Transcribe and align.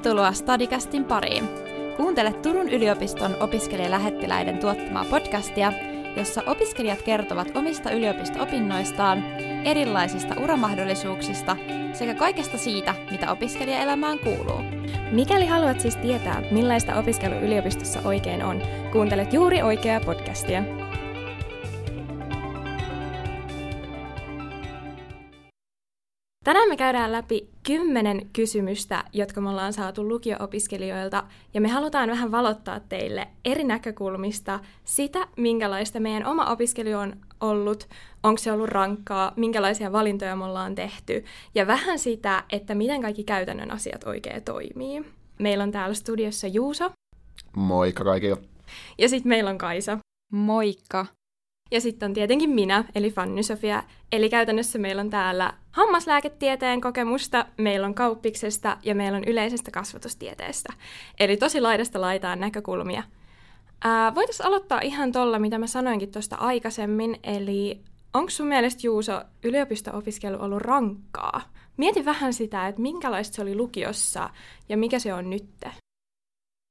Tervetuloa 0.00 0.32
Stadicastin 0.32 1.04
pariin. 1.04 1.48
Kuuntele 1.96 2.32
Turun 2.32 2.68
yliopiston 2.68 3.36
opiskelijalähettiläiden 3.40 4.58
tuottamaa 4.58 5.04
podcastia, 5.04 5.72
jossa 6.16 6.42
opiskelijat 6.46 7.02
kertovat 7.02 7.56
omista 7.56 7.90
yliopisto-opinnoistaan, 7.90 9.24
erilaisista 9.64 10.34
uramahdollisuuksista 10.42 11.56
sekä 11.92 12.14
kaikesta 12.14 12.58
siitä, 12.58 12.94
mitä 13.10 13.32
opiskelijaelämään 13.32 14.18
kuuluu. 14.18 14.60
Mikäli 15.10 15.46
haluat 15.46 15.80
siis 15.80 15.96
tietää, 15.96 16.42
millaista 16.50 16.94
opiskelu 16.94 17.34
yliopistossa 17.34 18.00
oikein 18.04 18.44
on, 18.44 18.62
kuuntelet 18.92 19.32
juuri 19.32 19.62
oikeaa 19.62 20.00
podcastia. 20.00 20.79
Tänään 26.50 26.68
me 26.68 26.76
käydään 26.76 27.12
läpi 27.12 27.48
kymmenen 27.62 28.30
kysymystä, 28.32 29.04
jotka 29.12 29.40
me 29.40 29.50
ollaan 29.50 29.72
saatu 29.72 30.08
lukio-opiskelijoilta, 30.08 31.24
ja 31.54 31.60
me 31.60 31.68
halutaan 31.68 32.08
vähän 32.08 32.32
valottaa 32.32 32.80
teille 32.80 33.28
eri 33.44 33.64
näkökulmista 33.64 34.60
sitä, 34.84 35.28
minkälaista 35.36 36.00
meidän 36.00 36.26
oma 36.26 36.46
opiskelu 36.46 36.98
on 36.98 37.16
ollut, 37.40 37.88
onko 38.22 38.38
se 38.38 38.52
ollut 38.52 38.68
rankkaa, 38.68 39.32
minkälaisia 39.36 39.92
valintoja 39.92 40.36
me 40.36 40.44
ollaan 40.44 40.74
tehty, 40.74 41.24
ja 41.54 41.66
vähän 41.66 41.98
sitä, 41.98 42.44
että 42.52 42.74
miten 42.74 43.02
kaikki 43.02 43.24
käytännön 43.24 43.70
asiat 43.70 44.04
oikein 44.04 44.42
toimii. 44.42 45.04
Meillä 45.38 45.64
on 45.64 45.72
täällä 45.72 45.94
studiossa 45.94 46.46
Juuso. 46.46 46.90
Moikka 47.56 48.04
kaikille. 48.04 48.36
Ja 48.98 49.08
sitten 49.08 49.28
meillä 49.28 49.50
on 49.50 49.58
Kaisa. 49.58 49.98
Moikka. 50.32 51.06
Ja 51.70 51.80
sitten 51.80 52.06
on 52.06 52.14
tietenkin 52.14 52.50
minä, 52.50 52.84
eli 52.94 53.10
Fanny 53.10 53.42
Sofia. 53.42 53.82
Eli 54.12 54.28
käytännössä 54.28 54.78
meillä 54.78 55.00
on 55.00 55.10
täällä 55.10 55.52
hammaslääketieteen 55.70 56.80
kokemusta, 56.80 57.46
meillä 57.56 57.86
on 57.86 57.94
kauppiksesta 57.94 58.76
ja 58.82 58.94
meillä 58.94 59.18
on 59.18 59.24
yleisestä 59.24 59.70
kasvatustieteestä. 59.70 60.72
Eli 61.20 61.36
tosi 61.36 61.60
laidasta 61.60 62.00
laitaan 62.00 62.40
näkökulmia. 62.40 63.02
Voitaisiin 64.14 64.46
aloittaa 64.46 64.80
ihan 64.80 65.12
tuolla, 65.12 65.38
mitä 65.38 65.58
mä 65.58 65.66
sanoinkin 65.66 66.12
tuosta 66.12 66.36
aikaisemmin, 66.36 67.18
eli 67.22 67.80
onko 68.14 68.30
sun 68.30 68.46
mielestä 68.46 68.80
Juuso 68.86 69.22
yliopisto-opiskelu 69.42 70.36
ollut 70.40 70.62
rankkaa? 70.62 71.40
Mieti 71.76 72.04
vähän 72.04 72.32
sitä, 72.32 72.68
että 72.68 72.80
minkälaista 72.80 73.34
se 73.34 73.42
oli 73.42 73.54
lukiossa 73.54 74.30
ja 74.68 74.76
mikä 74.76 74.98
se 74.98 75.14
on 75.14 75.30
nytte. 75.30 75.72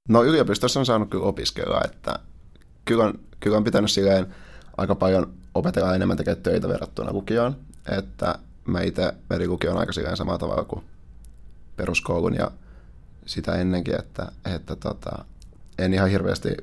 No 0.10 0.24
yliopistossa 0.24 0.80
on 0.80 0.86
saanut 0.86 1.10
kyllä 1.10 1.26
opiskella, 1.26 1.82
että 1.86 2.20
kyllä 2.86 3.04
on, 3.04 3.20
kyllä 3.40 3.58
on 3.58 3.64
pitänyt 3.64 3.92
silleen 3.92 4.36
aika 4.80 4.96
paljon 4.96 5.34
opetella 5.54 5.96
enemmän 5.96 6.18
tekemään 6.18 6.44
töitä 6.44 6.68
verrattuna 6.68 7.14
lukioon, 7.14 7.56
että 7.98 8.40
mä 8.66 8.82
itse 8.82 9.14
vedin 9.30 9.50
lukion 9.50 9.78
aika 9.78 9.94
silleen 9.94 10.18
samalla 10.18 10.40
tavalla 10.40 10.64
kuin 10.64 10.84
peruskoulun 11.78 12.36
ja 12.36 12.52
sitä 13.26 13.56
ennenkin, 13.56 14.00
että, 14.00 14.32
että 14.56 14.76
tota, 14.76 15.26
en 15.78 15.94
ihan 15.94 16.10
hirveästi 16.10 16.58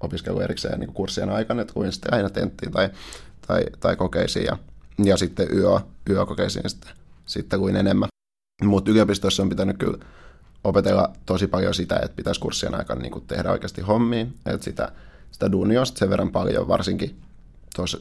opiskellut 0.00 0.42
erikseen 0.42 0.80
niin 0.80 0.92
kurssien 0.92 1.30
aikana, 1.30 1.62
että 1.62 1.74
kuin 1.74 1.92
sitten 1.92 2.14
aina 2.14 2.30
tenttiin 2.30 2.72
tai, 2.72 2.90
tai, 3.46 3.64
tai 3.80 3.96
kokeisiin 3.96 4.44
ja, 4.44 4.58
ja 5.04 5.16
sitten 5.16 5.48
yö, 5.52 5.80
yökokeisiin 6.10 6.70
sitten, 6.70 6.90
sitten 7.26 7.60
kuin 7.60 7.76
enemmän. 7.76 8.08
Mutta 8.64 8.90
yliopistossa 8.90 9.42
on 9.42 9.48
pitänyt 9.48 9.78
kyllä 9.78 10.04
opetella 10.64 11.12
tosi 11.26 11.46
paljon 11.46 11.74
sitä, 11.74 11.96
että 11.96 12.16
pitäisi 12.16 12.40
kurssien 12.40 12.74
aikana 12.74 13.00
niin 13.00 13.26
tehdä 13.26 13.50
oikeasti 13.50 13.80
hommia, 13.80 14.26
että 14.46 14.64
sitä, 14.64 14.92
sitä 15.32 15.52
duunia 15.52 15.80
on 15.80 15.86
sen 15.86 16.10
verran 16.10 16.30
paljon, 16.30 16.68
varsinkin 16.68 17.16
tuossa 17.76 17.98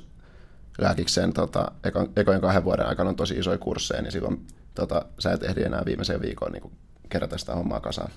lääkikseen 0.78 1.34
tota, 1.34 1.72
eko, 1.84 2.08
ekojen 2.16 2.42
kahden 2.42 2.64
vuoden 2.64 2.88
aikana 2.88 3.10
on 3.10 3.16
tosi 3.16 3.34
isoja 3.34 3.58
kursseja, 3.58 4.02
niin 4.02 4.12
silloin 4.12 4.48
tota, 4.76 5.06
sä 5.20 5.32
et 5.32 5.44
ehdi 5.44 5.64
enää 5.64 5.84
viimeiseen 5.86 6.22
viikkoon 6.22 6.52
niin 6.52 6.72
kerätä 7.10 7.38
sitä 7.38 7.56
hommaa 7.56 7.80
kasaan. 7.80 8.12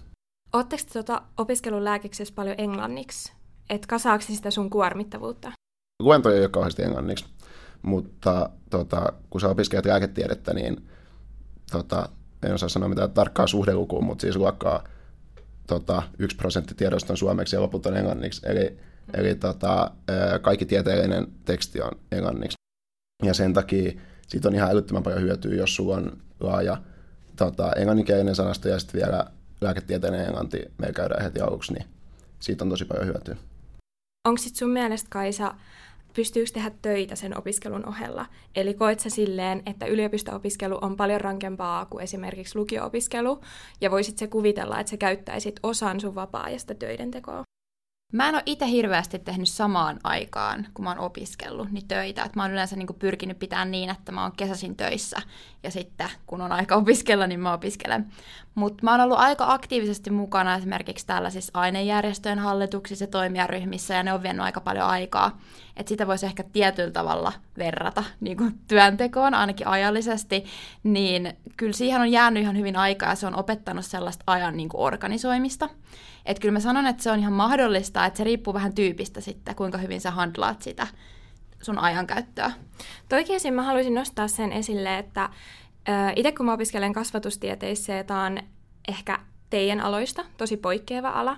Oletteko 0.52 0.82
tota, 0.92 1.22
opiskelun 1.36 1.84
lääkiksessä 1.84 2.34
paljon 2.34 2.54
englanniksi? 2.58 3.32
Et 3.70 3.86
kasaako 3.86 4.24
sitä 4.24 4.50
sun 4.50 4.70
kuormittavuutta? 4.70 5.52
Luentoja 6.02 6.36
ei 6.36 6.42
ole 6.42 6.48
kauheasti 6.48 6.82
englanniksi, 6.82 7.24
mutta 7.82 8.50
tota, 8.70 9.12
kun 9.30 9.40
sä 9.40 9.48
opiskelet 9.48 9.86
lääketiedettä, 9.86 10.54
niin 10.54 10.88
tota, 11.70 12.08
en 12.42 12.54
osaa 12.54 12.68
sanoa 12.68 12.88
mitään 12.88 13.10
tarkkaa 13.10 13.46
suhdelukua, 13.46 14.00
mutta 14.00 14.22
siis 14.22 14.36
luokkaa 14.36 14.84
tota, 15.66 16.02
yksi 16.18 16.36
prosentti 16.36 16.74
tiedosta 16.74 17.12
on 17.12 17.16
suomeksi 17.16 17.56
ja 17.56 17.62
loput 17.62 17.86
on 17.86 17.96
englanniksi. 17.96 18.42
Eli 18.44 18.78
Eli 19.14 19.34
tota, 19.34 19.90
kaikki 20.42 20.66
tieteellinen 20.66 21.26
teksti 21.44 21.82
on 21.82 21.92
englanniksi. 22.12 22.54
Ja 23.22 23.34
sen 23.34 23.52
takia 23.52 23.92
siitä 24.28 24.48
on 24.48 24.54
ihan 24.54 24.70
älyttömän 24.70 25.02
paljon 25.02 25.22
hyötyä, 25.22 25.54
jos 25.54 25.76
sulla 25.76 25.96
on 25.96 26.18
laaja 26.40 26.76
tota, 27.36 27.72
englanninkielinen 27.72 28.34
sanasto 28.34 28.68
ja 28.68 28.78
sitten 28.78 29.00
vielä 29.00 29.26
lääketieteellinen 29.60 30.26
englanti 30.26 30.62
meillä 30.78 30.94
käydään 30.94 31.22
heti 31.22 31.40
aluksi, 31.40 31.72
niin 31.72 31.84
siitä 32.40 32.64
on 32.64 32.70
tosi 32.70 32.84
paljon 32.84 33.06
hyötyä. 33.06 33.36
Onko 34.28 34.38
sitten 34.38 34.58
sun 34.58 34.70
mielestä, 34.70 35.08
Kaisa, 35.10 35.54
pystyykö 36.14 36.50
tehdä 36.54 36.70
töitä 36.82 37.16
sen 37.16 37.38
opiskelun 37.38 37.88
ohella? 37.88 38.26
Eli 38.56 38.74
koet 38.74 39.00
sä 39.00 39.10
silleen, 39.10 39.62
että 39.66 39.86
yliopisto-opiskelu 39.86 40.78
on 40.80 40.96
paljon 40.96 41.20
rankempaa 41.20 41.86
kuin 41.86 42.04
esimerkiksi 42.04 42.58
lukio-opiskelu, 42.58 43.40
ja 43.80 43.90
voisit 43.90 44.18
se 44.18 44.26
kuvitella, 44.26 44.80
että 44.80 44.90
sä 44.90 44.96
käyttäisit 44.96 45.60
osan 45.62 46.00
sun 46.00 46.14
vapaa-ajasta 46.14 46.74
töiden 46.74 47.10
tekoa? 47.10 47.42
Mä 48.12 48.28
en 48.28 48.34
ole 48.34 48.42
itse 48.46 48.66
hirveästi 48.66 49.18
tehnyt 49.18 49.48
samaan 49.48 50.00
aikaan, 50.04 50.66
kun 50.74 50.84
mä 50.84 50.90
oon 50.90 50.98
opiskellut, 50.98 51.70
niin 51.70 51.88
töitä. 51.88 52.24
Et 52.24 52.36
mä 52.36 52.42
oon 52.42 52.52
yleensä 52.52 52.76
niin 52.76 52.88
pyrkinyt 52.98 53.38
pitämään 53.38 53.70
niin, 53.70 53.90
että 53.90 54.12
mä 54.12 54.22
oon 54.22 54.32
kesäsin 54.36 54.76
töissä 54.76 55.22
ja 55.62 55.70
sitten 55.70 56.10
kun 56.26 56.40
on 56.40 56.52
aika 56.52 56.74
opiskella, 56.74 57.26
niin 57.26 57.40
mä 57.40 57.52
opiskelen. 57.52 58.12
Mutta 58.54 58.84
mä 58.84 58.90
oon 58.90 59.00
ollut 59.00 59.18
aika 59.18 59.52
aktiivisesti 59.52 60.10
mukana 60.10 60.54
esimerkiksi 60.54 61.06
tällaisissa 61.06 61.50
ainejärjestöjen 61.54 62.38
hallituksissa 62.38 63.02
ja 63.02 63.08
toimijaryhmissä 63.08 63.94
ja 63.94 64.02
ne 64.02 64.12
on 64.12 64.22
vienyt 64.22 64.42
aika 64.42 64.60
paljon 64.60 64.86
aikaa. 64.86 65.38
Että 65.76 65.88
sitä 65.88 66.06
voisi 66.06 66.26
ehkä 66.26 66.44
tietyllä 66.52 66.90
tavalla 66.90 67.32
verrata 67.58 68.04
niin 68.20 68.36
kuin 68.36 68.58
työntekoon, 68.68 69.34
ainakin 69.34 69.66
ajallisesti, 69.66 70.44
niin 70.82 71.36
kyllä 71.56 71.72
siihen 71.72 72.00
on 72.00 72.12
jäänyt 72.12 72.42
ihan 72.42 72.56
hyvin 72.56 72.76
aikaa 72.76 73.08
ja 73.08 73.14
se 73.14 73.26
on 73.26 73.36
opettanut 73.36 73.84
sellaista 73.84 74.24
ajan 74.26 74.56
niin 74.56 74.68
kuin 74.68 74.80
organisoimista. 74.80 75.68
Että 76.26 76.40
kyllä 76.40 76.52
mä 76.52 76.60
sanon, 76.60 76.86
että 76.86 77.02
se 77.02 77.10
on 77.10 77.18
ihan 77.18 77.32
mahdollista, 77.32 78.06
että 78.06 78.16
se 78.18 78.24
riippuu 78.24 78.54
vähän 78.54 78.74
tyypistä 78.74 79.20
sitten, 79.20 79.54
kuinka 79.54 79.78
hyvin 79.78 80.00
sä 80.00 80.10
handlaat 80.10 80.62
sitä 80.62 80.86
sun 81.62 81.78
ajankäyttöä. 81.78 82.52
Toikin 83.08 83.54
mä 83.54 83.62
haluaisin 83.62 83.94
nostaa 83.94 84.28
sen 84.28 84.52
esille, 84.52 84.98
että 84.98 85.28
itse 86.16 86.32
kun 86.32 86.46
mä 86.46 86.52
opiskelen 86.52 86.92
kasvatustieteissä, 86.92 88.04
tämä 88.04 88.24
on 88.24 88.38
ehkä 88.88 89.18
teidän 89.50 89.80
aloista 89.80 90.24
tosi 90.36 90.56
poikkeava 90.56 91.08
ala, 91.08 91.36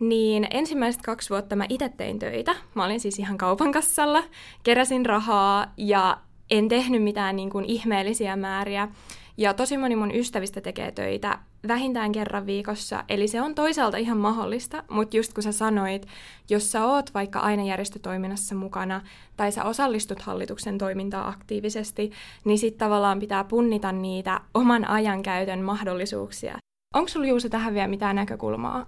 niin 0.00 0.46
ensimmäiset 0.50 1.02
kaksi 1.02 1.30
vuotta 1.30 1.56
mä 1.56 1.66
itse 1.68 1.88
tein 1.88 2.18
töitä. 2.18 2.54
Mä 2.74 2.84
olin 2.84 3.00
siis 3.00 3.18
ihan 3.18 3.38
kaupan 3.38 3.72
kassalla, 3.72 4.24
keräsin 4.62 5.06
rahaa 5.06 5.72
ja 5.76 6.18
en 6.50 6.68
tehnyt 6.68 7.02
mitään 7.02 7.36
niin 7.36 7.50
kuin 7.50 7.64
ihmeellisiä 7.64 8.36
määriä. 8.36 8.88
Ja 9.36 9.54
tosi 9.54 9.76
moni 9.76 9.96
mun 9.96 10.14
ystävistä 10.14 10.60
tekee 10.60 10.92
töitä 10.92 11.38
vähintään 11.68 12.12
kerran 12.12 12.46
viikossa, 12.46 13.04
eli 13.08 13.28
se 13.28 13.42
on 13.42 13.54
toisaalta 13.54 13.96
ihan 13.96 14.18
mahdollista, 14.18 14.84
mutta 14.90 15.16
just 15.16 15.32
kun 15.32 15.42
sä 15.42 15.52
sanoit, 15.52 16.06
jos 16.50 16.72
sä 16.72 16.84
oot 16.84 17.14
vaikka 17.14 17.38
aina 17.38 17.64
järjestötoiminnassa 17.64 18.54
mukana 18.54 19.00
tai 19.36 19.52
sä 19.52 19.64
osallistut 19.64 20.20
hallituksen 20.20 20.78
toimintaan 20.78 21.28
aktiivisesti, 21.28 22.12
niin 22.44 22.58
sitten 22.58 22.78
tavallaan 22.78 23.18
pitää 23.18 23.44
punnita 23.44 23.92
niitä 23.92 24.40
oman 24.54 24.88
ajankäytön 24.88 25.60
mahdollisuuksia. 25.60 26.58
Onko 26.94 27.08
sulla 27.08 27.26
Juuso 27.26 27.48
tähän 27.48 27.74
vielä 27.74 27.88
mitään 27.88 28.16
näkökulmaa? 28.16 28.84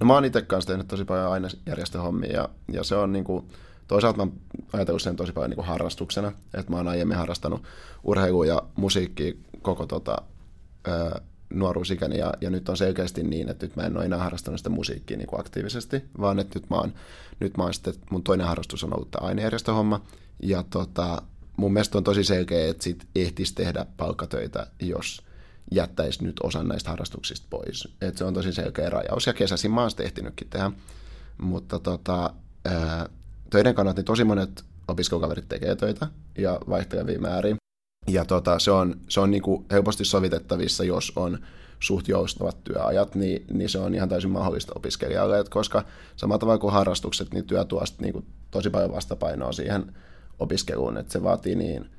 No 0.00 0.06
mä 0.06 0.14
oon 0.14 0.24
itse 0.24 0.42
kanssa 0.42 0.68
tehnyt 0.68 0.88
tosi 0.88 1.04
paljon 1.04 1.32
aina 1.32 1.48
järjestöhommia 1.66 2.32
ja, 2.32 2.48
ja 2.72 2.84
se 2.84 2.96
on 2.96 3.12
niinku, 3.12 3.48
toisaalta 3.88 4.26
mä 4.26 4.32
ajatellut 4.72 5.02
sen 5.02 5.16
tosi 5.16 5.32
paljon 5.32 5.50
niinku 5.50 5.62
harrastuksena, 5.62 6.32
että 6.54 6.72
mä 6.72 6.76
oon 6.76 6.88
aiemmin 6.88 7.16
harrastanut 7.16 7.62
urheilua 8.04 8.46
ja 8.46 8.62
musiikkia 8.76 9.32
koko 9.62 9.86
tota, 9.86 10.16
nuoruusikäni 11.50 12.18
ja, 12.18 12.32
ja 12.40 12.50
nyt 12.50 12.68
on 12.68 12.76
selkeästi 12.76 13.22
niin, 13.22 13.48
että 13.48 13.66
nyt 13.66 13.76
mä 13.76 13.82
en 13.82 13.96
ole 13.96 14.04
enää 14.04 14.18
harrastanut 14.18 14.60
sitä 14.60 14.70
musiikkia 14.70 15.16
niin 15.16 15.26
kuin 15.26 15.40
aktiivisesti, 15.40 16.04
vaan 16.20 16.38
että 16.38 16.58
nyt 16.58 16.70
mä 16.70 16.76
oon, 16.76 16.94
nyt 17.40 17.56
mä 17.56 17.62
oon 17.62 17.74
sitten, 17.74 17.94
mun 18.10 18.22
toinen 18.22 18.46
harrastus 18.46 18.84
on 18.84 18.94
ollut 18.94 19.10
tämä 19.10 19.26
ainejärjestöhomma 19.26 20.00
ja 20.42 20.64
tota, 20.70 21.22
mun 21.56 21.72
mielestä 21.72 21.98
on 21.98 22.04
tosi 22.04 22.24
selkeä, 22.24 22.70
että 22.70 22.84
sit 22.84 23.06
ehtisi 23.14 23.54
tehdä 23.54 23.86
palkkatöitä, 23.96 24.66
jos 24.80 25.22
jättäisi 25.70 26.24
nyt 26.24 26.36
osan 26.42 26.68
näistä 26.68 26.90
harrastuksista 26.90 27.46
pois. 27.50 27.88
Et 28.00 28.18
se 28.18 28.24
on 28.24 28.34
tosi 28.34 28.52
selkeä 28.52 28.90
rajaus 28.90 29.26
ja 29.26 29.32
kesäisin 29.32 29.70
mä 29.70 29.80
oon 29.80 29.90
sitten 29.90 30.06
ehtinytkin 30.06 30.48
tehdä, 30.50 30.70
mutta 31.38 31.78
tota, 31.78 32.34
ää, 32.64 33.08
töiden 33.50 33.74
kannalta 33.74 33.98
niin 33.98 34.04
tosi 34.04 34.24
monet 34.24 34.64
opiskelukaverit 34.88 35.48
tekee 35.48 35.76
töitä 35.76 36.08
ja 36.38 36.60
vaihtelevia 36.68 37.20
määriä. 37.20 37.56
Ja 38.06 38.24
tota, 38.24 38.58
se 38.58 38.70
on, 38.70 39.00
se 39.08 39.20
on 39.20 39.30
niinku 39.30 39.64
helposti 39.70 40.04
sovitettavissa, 40.04 40.84
jos 40.84 41.12
on 41.16 41.38
suht 41.80 42.08
joustavat 42.08 42.64
työajat, 42.64 43.14
niin, 43.14 43.44
niin 43.52 43.68
se 43.68 43.78
on 43.78 43.94
ihan 43.94 44.08
täysin 44.08 44.30
mahdollista 44.30 44.72
opiskelijalle, 44.76 45.38
Et 45.38 45.48
koska 45.48 45.84
samalla 46.16 46.38
tavalla 46.38 46.58
kuin 46.58 46.72
harrastukset, 46.72 47.34
niin 47.34 47.46
työ 47.46 47.64
tuo 47.64 47.84
niinku 47.98 48.24
tosi 48.50 48.70
paljon 48.70 48.92
vastapainoa 48.92 49.52
siihen 49.52 49.94
opiskeluun, 50.38 50.96
että 50.96 51.12
se 51.12 51.22
vaatii 51.22 51.54
niin 51.54 51.90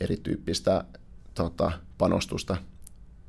erityyppistä 0.00 0.84
tota, 1.34 1.72
panostusta, 1.98 2.56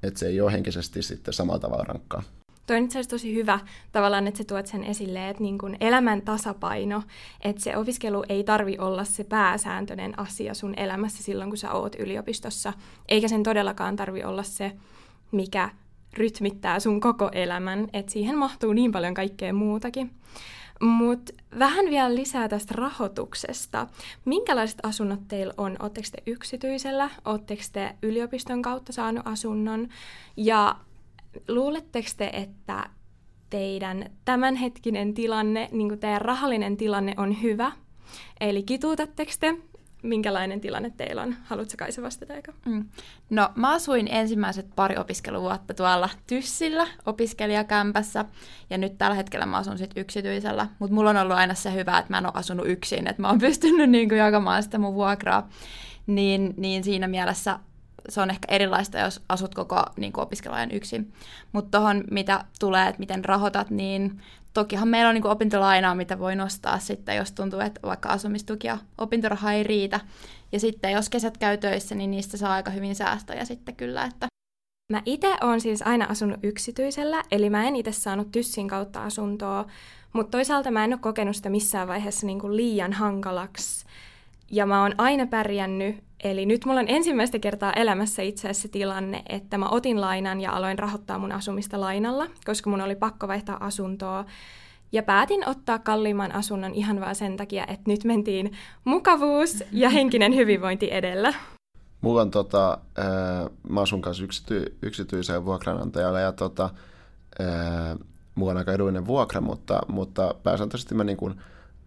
että 0.04 0.20
se 0.20 0.28
ei 0.28 0.42
ole 0.42 0.52
henkisesti 0.52 1.02
sitten 1.02 1.34
samalla 1.34 1.60
tavalla 1.60 1.84
rankkaa. 1.84 2.24
Toi 2.68 2.84
itse 2.84 3.00
asiassa 3.00 3.10
tosi 3.10 3.36
hyvä 3.36 3.60
tavallaan, 3.92 4.28
että 4.28 4.38
sä 4.38 4.44
tuot 4.44 4.68
sen 4.68 4.84
esille, 4.84 5.30
että 5.30 5.44
niin 5.44 5.58
kun 5.58 5.76
elämän 5.80 6.22
tasapaino, 6.22 7.04
että 7.42 7.64
se 7.64 7.78
opiskelu 7.78 8.24
ei 8.30 8.44
tarvi 8.44 8.78
olla 8.80 9.04
se 9.04 9.24
pääsääntöinen 9.24 10.20
asia 10.20 10.54
sun 10.54 10.74
elämässä 10.78 11.24
silloin, 11.24 11.50
kun 11.50 11.58
sä 11.58 11.72
oot 11.72 11.96
yliopistossa, 12.00 12.74
eikä 13.10 13.28
sen 13.28 13.44
todellakaan 13.44 13.96
tarvi 13.96 14.24
olla 14.24 14.44
se, 14.44 14.72
mikä 15.32 15.70
rytmittää 16.14 16.80
sun 16.80 17.02
koko 17.02 17.30
elämän, 17.32 17.88
että 17.94 18.12
siihen 18.12 18.38
mahtuu 18.38 18.74
niin 18.74 18.92
paljon 18.92 19.14
kaikkea 19.14 19.54
muutakin. 19.54 20.12
Mutta 20.82 21.34
vähän 21.60 21.86
vielä 21.86 22.16
lisää 22.16 22.50
tästä 22.50 22.74
rahoituksesta. 22.78 23.88
Minkälaiset 24.26 24.80
asunnot 24.84 25.28
teillä 25.28 25.54
on? 25.58 25.76
Oletteko 25.80 26.08
te 26.12 26.32
yksityisellä? 26.32 27.10
Oletteko 27.26 27.62
te 27.72 27.96
yliopiston 28.02 28.62
kautta 28.62 28.94
saanut 28.94 29.28
asunnon? 29.28 29.88
Ja 30.38 30.76
luuletteko 31.48 32.08
te, 32.18 32.30
että 32.34 32.90
teidän 33.50 34.10
tämänhetkinen 34.26 35.14
tilanne, 35.14 35.70
niin 35.72 35.88
kuin 35.88 36.00
teidän 36.00 36.22
rahallinen 36.22 36.78
tilanne 36.78 37.14
on 37.18 37.42
hyvä? 37.42 37.72
Eli 38.40 38.64
kituutatteko 38.64 39.32
te 39.40 39.58
minkälainen 40.04 40.62
tilanne 40.62 40.92
teillä 40.98 41.22
on? 41.22 41.36
Haluatko 41.44 41.74
Kaisa 41.78 42.02
vastata 42.02 42.34
eka? 42.34 42.54
Mm. 42.66 42.86
No 43.30 43.50
mä 43.56 43.72
asuin 43.72 44.08
ensimmäiset 44.12 44.68
pari 44.76 44.98
opiskeluvuotta 44.98 45.74
tuolla 45.74 46.10
Tyssillä 46.28 46.88
opiskelijakämpässä 47.06 48.26
ja 48.70 48.78
nyt 48.78 48.98
tällä 48.98 49.16
hetkellä 49.16 49.46
mä 49.46 49.58
asun 49.58 49.78
sitten 49.78 50.02
yksityisellä, 50.02 50.68
mutta 50.80 50.96
mulla 50.96 51.10
on 51.10 51.18
ollut 51.18 51.38
aina 51.38 51.54
se 51.54 51.74
hyvä, 51.74 51.98
että 51.98 52.14
mä 52.14 52.18
en 52.18 52.26
ole 52.26 52.34
asunut 52.36 52.68
yksin, 52.68 53.08
että 53.08 53.22
mä 53.22 53.30
oon 53.30 53.40
pystynyt 53.40 53.90
niin 53.96 54.10
kuin 54.10 54.20
jakamaan 54.20 54.64
sitä 54.64 54.78
mun 54.78 54.94
vuokraa, 54.94 55.50
niin, 56.08 56.54
niin 56.58 56.84
siinä 56.84 57.08
mielessä 57.08 57.60
se 58.10 58.22
on 58.22 58.30
ehkä 58.30 58.56
erilaista, 58.56 58.98
jos 58.98 59.22
asut 59.30 59.56
koko 59.56 59.84
niin 59.98 60.14
kuin 60.14 60.24
opiskeluajan 60.24 60.72
yksin. 60.72 61.14
Mutta 61.52 61.78
tuohon, 61.78 62.04
mitä 62.12 62.46
tulee, 62.60 62.88
että 62.88 63.00
miten 63.00 63.26
rahoitat, 63.26 63.70
niin 63.70 64.22
tokihan 64.54 64.88
meillä 64.88 65.10
on 65.10 65.14
niin 65.14 65.22
kuin 65.22 65.32
opintolainaa, 65.32 65.96
mitä 65.96 66.20
voi 66.20 66.36
nostaa 66.36 66.80
sitten, 66.80 67.16
jos 67.16 67.32
tuntuu, 67.32 67.60
että 67.60 67.82
vaikka 67.84 68.10
asumistuki 68.10 68.68
ja 68.68 68.78
opintoraha 68.98 69.52
ei 69.52 69.64
riitä. 69.64 70.00
Ja 70.52 70.60
sitten 70.60 70.92
jos 70.92 71.10
kesät 71.10 71.38
käy 71.38 71.58
töissä, 71.58 71.96
niin 71.96 72.12
niistä 72.12 72.38
saa 72.38 72.54
aika 72.54 72.72
hyvin 72.72 72.96
säästöjä 72.96 73.46
sitten 73.46 73.76
kyllä. 73.76 74.06
Että... 74.06 74.28
Mä 74.94 75.02
itse 75.06 75.38
olen 75.42 75.62
siis 75.62 75.82
aina 75.82 76.06
asunut 76.06 76.40
yksityisellä, 76.44 77.24
eli 77.32 77.50
mä 77.50 77.68
en 77.68 77.76
itse 77.76 77.92
saanut 77.92 78.32
Tyssin 78.32 78.68
kautta 78.68 79.04
asuntoa, 79.04 79.66
mutta 80.14 80.32
toisaalta 80.32 80.72
mä 80.72 80.84
en 80.84 80.94
ole 80.94 81.00
kokenut 81.00 81.36
sitä 81.36 81.50
missään 81.50 81.88
vaiheessa 81.88 82.26
niin 82.26 82.40
kuin 82.40 82.56
liian 82.56 82.94
hankalaksi. 82.94 83.86
Ja 84.52 84.66
mä 84.66 84.82
oon 84.82 84.94
aina 84.98 85.28
pärjännyt, 85.28 85.96
eli 86.24 86.46
nyt 86.46 86.66
mulla 86.66 86.80
on 86.80 86.90
ensimmäistä 86.90 87.40
kertaa 87.40 87.74
elämässä 87.74 88.22
itse 88.22 88.50
asiassa 88.50 88.70
tilanne, 88.70 89.24
että 89.30 89.58
mä 89.58 89.70
otin 89.70 90.02
lainan 90.02 90.42
ja 90.42 90.52
aloin 90.52 90.80
rahoittaa 90.80 91.20
mun 91.20 91.32
asumista 91.32 91.80
lainalla, 91.80 92.28
koska 92.46 92.70
mun 92.70 92.82
oli 92.82 92.96
pakko 92.96 93.28
vaihtaa 93.28 93.66
asuntoa. 93.66 94.26
Ja 94.92 95.04
päätin 95.04 95.50
ottaa 95.50 95.80
kalliimman 95.80 96.32
asunnon 96.32 96.74
ihan 96.74 97.00
vaan 97.00 97.16
sen 97.16 97.38
takia, 97.38 97.64
että 97.68 97.92
nyt 97.92 98.04
mentiin 98.04 98.52
mukavuus 98.84 99.64
ja 99.72 99.90
henkinen 99.90 100.36
hyvinvointi 100.40 100.92
edellä. 100.92 101.34
Mulla 102.02 102.22
on 102.22 102.32
tota, 102.32 102.78
ää, 102.98 103.50
mä 103.70 103.82
asun 103.82 104.02
kanssa 104.02 104.24
yksity, 104.24 104.78
yksityiseen 104.82 105.46
vuokranantajalle 105.46 106.22
ja 106.22 106.32
tota, 106.32 106.70
ää, 107.40 107.96
mulla 108.36 108.52
on 108.52 108.58
aika 108.58 108.74
edullinen 108.74 109.08
vuokra, 109.08 109.42
mutta, 109.42 109.82
mutta 109.88 110.36
pääsääntöisesti 110.44 110.96
mä 110.96 111.04
niin 111.04 111.18
kuin 111.18 111.42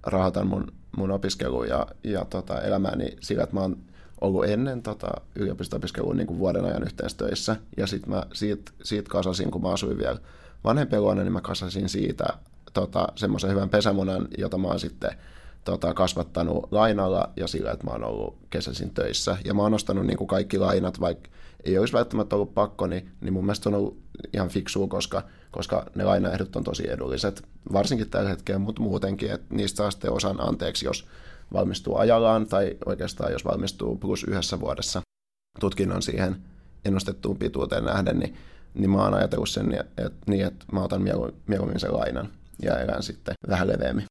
rahoitan 0.06 0.46
mun, 0.46 0.72
mun 0.96 1.10
opiskelua 1.10 1.66
ja, 1.66 1.86
ja 2.04 2.24
tota, 2.24 2.60
elämääni 2.60 3.16
sillä, 3.20 3.42
että 3.42 3.54
mä 3.54 3.60
oon 3.60 3.76
ollut 4.20 4.44
ennen 4.44 4.82
tota, 4.82 5.08
yliopisto-opiskelua 5.34 6.14
niin 6.14 6.26
kuin 6.26 6.38
vuoden 6.38 6.64
ajan 6.64 6.82
yhteistöissä 6.82 7.56
ja 7.76 7.86
sitten 7.86 8.10
mä 8.10 8.22
siitä, 8.32 8.72
siitä 8.82 9.10
kasasin, 9.10 9.50
kun 9.50 9.62
mä 9.62 9.68
asuin 9.68 9.98
vielä 9.98 10.18
vanhempien 10.64 11.02
luona, 11.02 11.22
niin 11.22 11.32
mä 11.32 11.40
kasasin 11.40 11.88
siitä 11.88 12.26
tota, 12.72 13.08
semmoisen 13.16 13.50
hyvän 13.50 13.68
pesämunan, 13.68 14.28
jota 14.38 14.58
mä 14.58 14.68
oon 14.68 14.80
sitten 14.80 15.10
tota, 15.64 15.94
kasvattanut 15.94 16.68
lainalla 16.70 17.30
ja 17.36 17.46
sillä, 17.46 17.70
että 17.70 17.86
mä 17.86 17.90
oon 17.90 18.04
ollut 18.04 18.36
kesäisin 18.50 18.94
töissä. 18.94 19.36
Ja 19.44 19.54
mä 19.54 19.62
oon 19.62 19.74
ostanut 19.74 20.06
niin 20.06 20.16
kuin 20.16 20.28
kaikki 20.28 20.58
lainat, 20.58 21.00
vaikka 21.00 21.30
ei 21.64 21.78
olisi 21.78 21.92
välttämättä 21.92 22.36
ollut 22.36 22.54
pakko, 22.54 22.86
niin, 22.86 23.10
niin 23.20 23.32
mun 23.32 23.44
mielestä 23.44 23.68
on 23.68 23.74
ollut 23.74 23.98
ihan 24.32 24.48
fiksua, 24.48 24.88
koska, 24.88 25.22
koska 25.50 25.86
ne 25.94 26.04
lainaehdot 26.04 26.56
on 26.56 26.64
tosi 26.64 26.90
edulliset, 26.90 27.42
varsinkin 27.72 28.10
tällä 28.10 28.30
hetkellä, 28.30 28.58
mutta 28.58 28.82
muutenkin, 28.82 29.30
että 29.30 29.54
niistä 29.54 29.76
saa 29.76 29.90
sitten 29.90 30.12
osan 30.12 30.48
anteeksi, 30.48 30.86
jos 30.86 31.06
valmistuu 31.52 31.96
ajallaan 31.96 32.46
tai 32.46 32.76
oikeastaan 32.86 33.32
jos 33.32 33.44
valmistuu 33.44 33.96
plus 33.96 34.24
yhdessä 34.24 34.60
vuodessa 34.60 35.00
tutkinnon 35.60 36.02
siihen 36.02 36.36
ennustettuun 36.84 37.38
pituuteen 37.38 37.84
nähden, 37.84 38.18
niin, 38.18 38.36
niin 38.74 38.90
mä 38.90 39.02
oon 39.02 39.14
ajatellut 39.14 39.48
sen 39.48 39.74
että, 39.74 40.12
niin, 40.26 40.46
että 40.46 40.64
mä 40.72 40.82
otan 40.82 41.02
mieluummin 41.46 41.80
sen 41.80 41.92
lainan 41.92 42.28
ja 42.62 42.78
elän 42.78 43.02
sitten 43.02 43.34
vähän 43.48 43.68
leveämmin. 43.68 44.04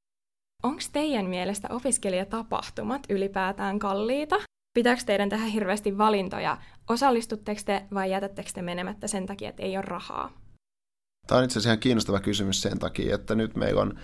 Onko 0.64 0.82
teidän 0.92 1.26
mielestä 1.26 1.68
opiskelijatapahtumat 1.72 3.02
ylipäätään 3.10 3.80
kalliita? 3.80 4.36
Pitääkö 4.74 5.02
teidän 5.06 5.30
tehdä 5.30 5.46
hirveästi 5.46 5.98
valintoja? 5.98 6.58
Osallistutteko 6.90 7.62
te 7.66 7.86
vai 7.94 8.12
jätättekö 8.12 8.50
te 8.54 8.62
menemättä 8.62 9.08
sen 9.08 9.26
takia, 9.26 9.50
että 9.50 9.64
ei 9.64 9.78
ole 9.78 9.86
rahaa? 9.86 10.32
Tämä 11.28 11.40
on 11.40 11.46
itse 11.46 11.54
asiassa 11.54 11.70
ihan 11.70 11.80
kiinnostava 11.80 12.20
kysymys 12.20 12.62
sen 12.62 12.80
takia, 12.80 13.16
että 13.16 13.36
nyt 13.36 13.56
meillä 13.56 13.82
on 13.82 14.00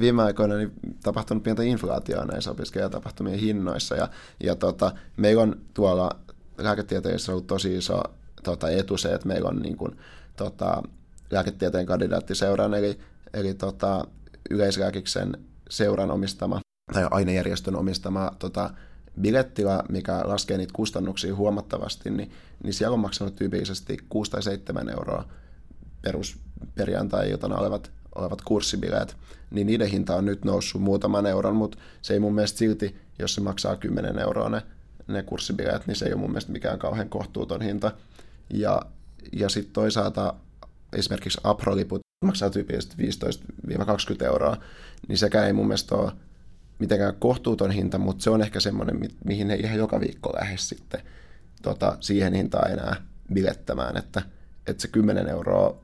viime 0.00 0.22
aikoina 0.22 0.56
niin 0.56 0.72
tapahtunut 1.02 1.42
pientä 1.42 1.62
inflaatioa 1.62 2.24
näissä 2.24 2.50
opiskelijatapahtumien 2.50 3.38
hinnoissa. 3.38 3.96
Ja, 3.96 4.08
ja 4.40 4.54
tota, 4.54 4.92
meillä 5.16 5.42
on 5.42 5.60
tuolla 5.74 6.10
lääketieteessä 6.58 7.32
ollut 7.32 7.46
tosi 7.46 7.76
iso 7.76 8.02
tota, 8.42 8.70
etu 8.70 8.96
se, 8.96 9.14
että 9.14 9.28
meillä 9.28 9.48
on 9.48 9.56
niin 9.56 9.76
kuin, 9.76 9.98
tota, 10.36 10.82
lääketieteen 11.30 11.86
kandidaattiseuran, 11.86 12.74
eli 12.74 12.98
eli 13.34 13.54
tota, 13.54 14.04
yleislääkiksen 14.50 15.38
seuran 15.70 16.10
omistama 16.10 16.60
tai 16.92 17.08
ainejärjestön 17.10 17.76
omistama 17.76 18.30
tota, 18.38 18.70
bilettila, 19.20 19.82
mikä 19.88 20.20
laskee 20.24 20.58
niitä 20.58 20.72
kustannuksia 20.72 21.34
huomattavasti, 21.34 22.10
niin, 22.10 22.30
niin 22.62 22.74
siellä 22.74 22.94
on 22.94 23.00
maksanut 23.00 23.36
tyypillisesti 23.36 23.96
6 24.08 24.30
tai 24.30 24.42
7 24.42 24.88
euroa 24.88 25.24
perusperjantai-iltana 26.02 27.56
olevat, 27.56 27.90
olevat 28.14 28.40
kurssibileet, 28.40 29.16
niin 29.50 29.66
niiden 29.66 29.88
hinta 29.88 30.16
on 30.16 30.24
nyt 30.24 30.44
noussut 30.44 30.82
muutaman 30.82 31.26
euron, 31.26 31.56
mutta 31.56 31.78
se 32.02 32.14
ei 32.14 32.20
mun 32.20 32.34
mielestä 32.34 32.58
silti, 32.58 32.96
jos 33.18 33.34
se 33.34 33.40
maksaa 33.40 33.76
10 33.76 34.18
euroa 34.18 34.48
ne, 34.48 34.62
ne 35.06 35.22
kurssibileet, 35.22 35.86
niin 35.86 35.96
se 35.96 36.06
ei 36.06 36.12
ole 36.12 36.20
mun 36.20 36.30
mielestä 36.30 36.52
mikään 36.52 36.78
kauhean 36.78 37.08
kohtuuton 37.08 37.62
hinta. 37.62 37.92
Ja, 38.50 38.82
ja 39.32 39.48
sitten 39.48 39.72
toisaalta 39.72 40.34
esimerkiksi 40.92 41.40
Apro-liput 41.44 42.00
maksaa 42.24 42.50
tyypillisesti 42.50 42.96
15-20 44.22 44.24
euroa, 44.24 44.56
niin 45.08 45.18
sekään 45.18 45.46
ei 45.46 45.52
mun 45.52 45.66
mielestä 45.66 45.94
ole 45.94 46.12
mitenkään 46.78 47.14
kohtuuton 47.18 47.70
hinta, 47.70 47.98
mutta 47.98 48.22
se 48.22 48.30
on 48.30 48.42
ehkä 48.42 48.60
semmoinen, 48.60 49.00
mi- 49.00 49.16
mihin 49.24 49.50
ei 49.50 49.60
ihan 49.60 49.78
joka 49.78 50.00
viikko 50.00 50.32
lähde 50.40 50.56
sitten 50.56 51.00
tota, 51.62 51.96
siihen 52.00 52.34
hintaan 52.34 52.72
enää 52.72 52.96
bilettämään, 53.32 53.96
että, 53.96 54.22
että 54.66 54.82
se 54.82 54.88
10 54.88 55.28
euroa 55.28 55.80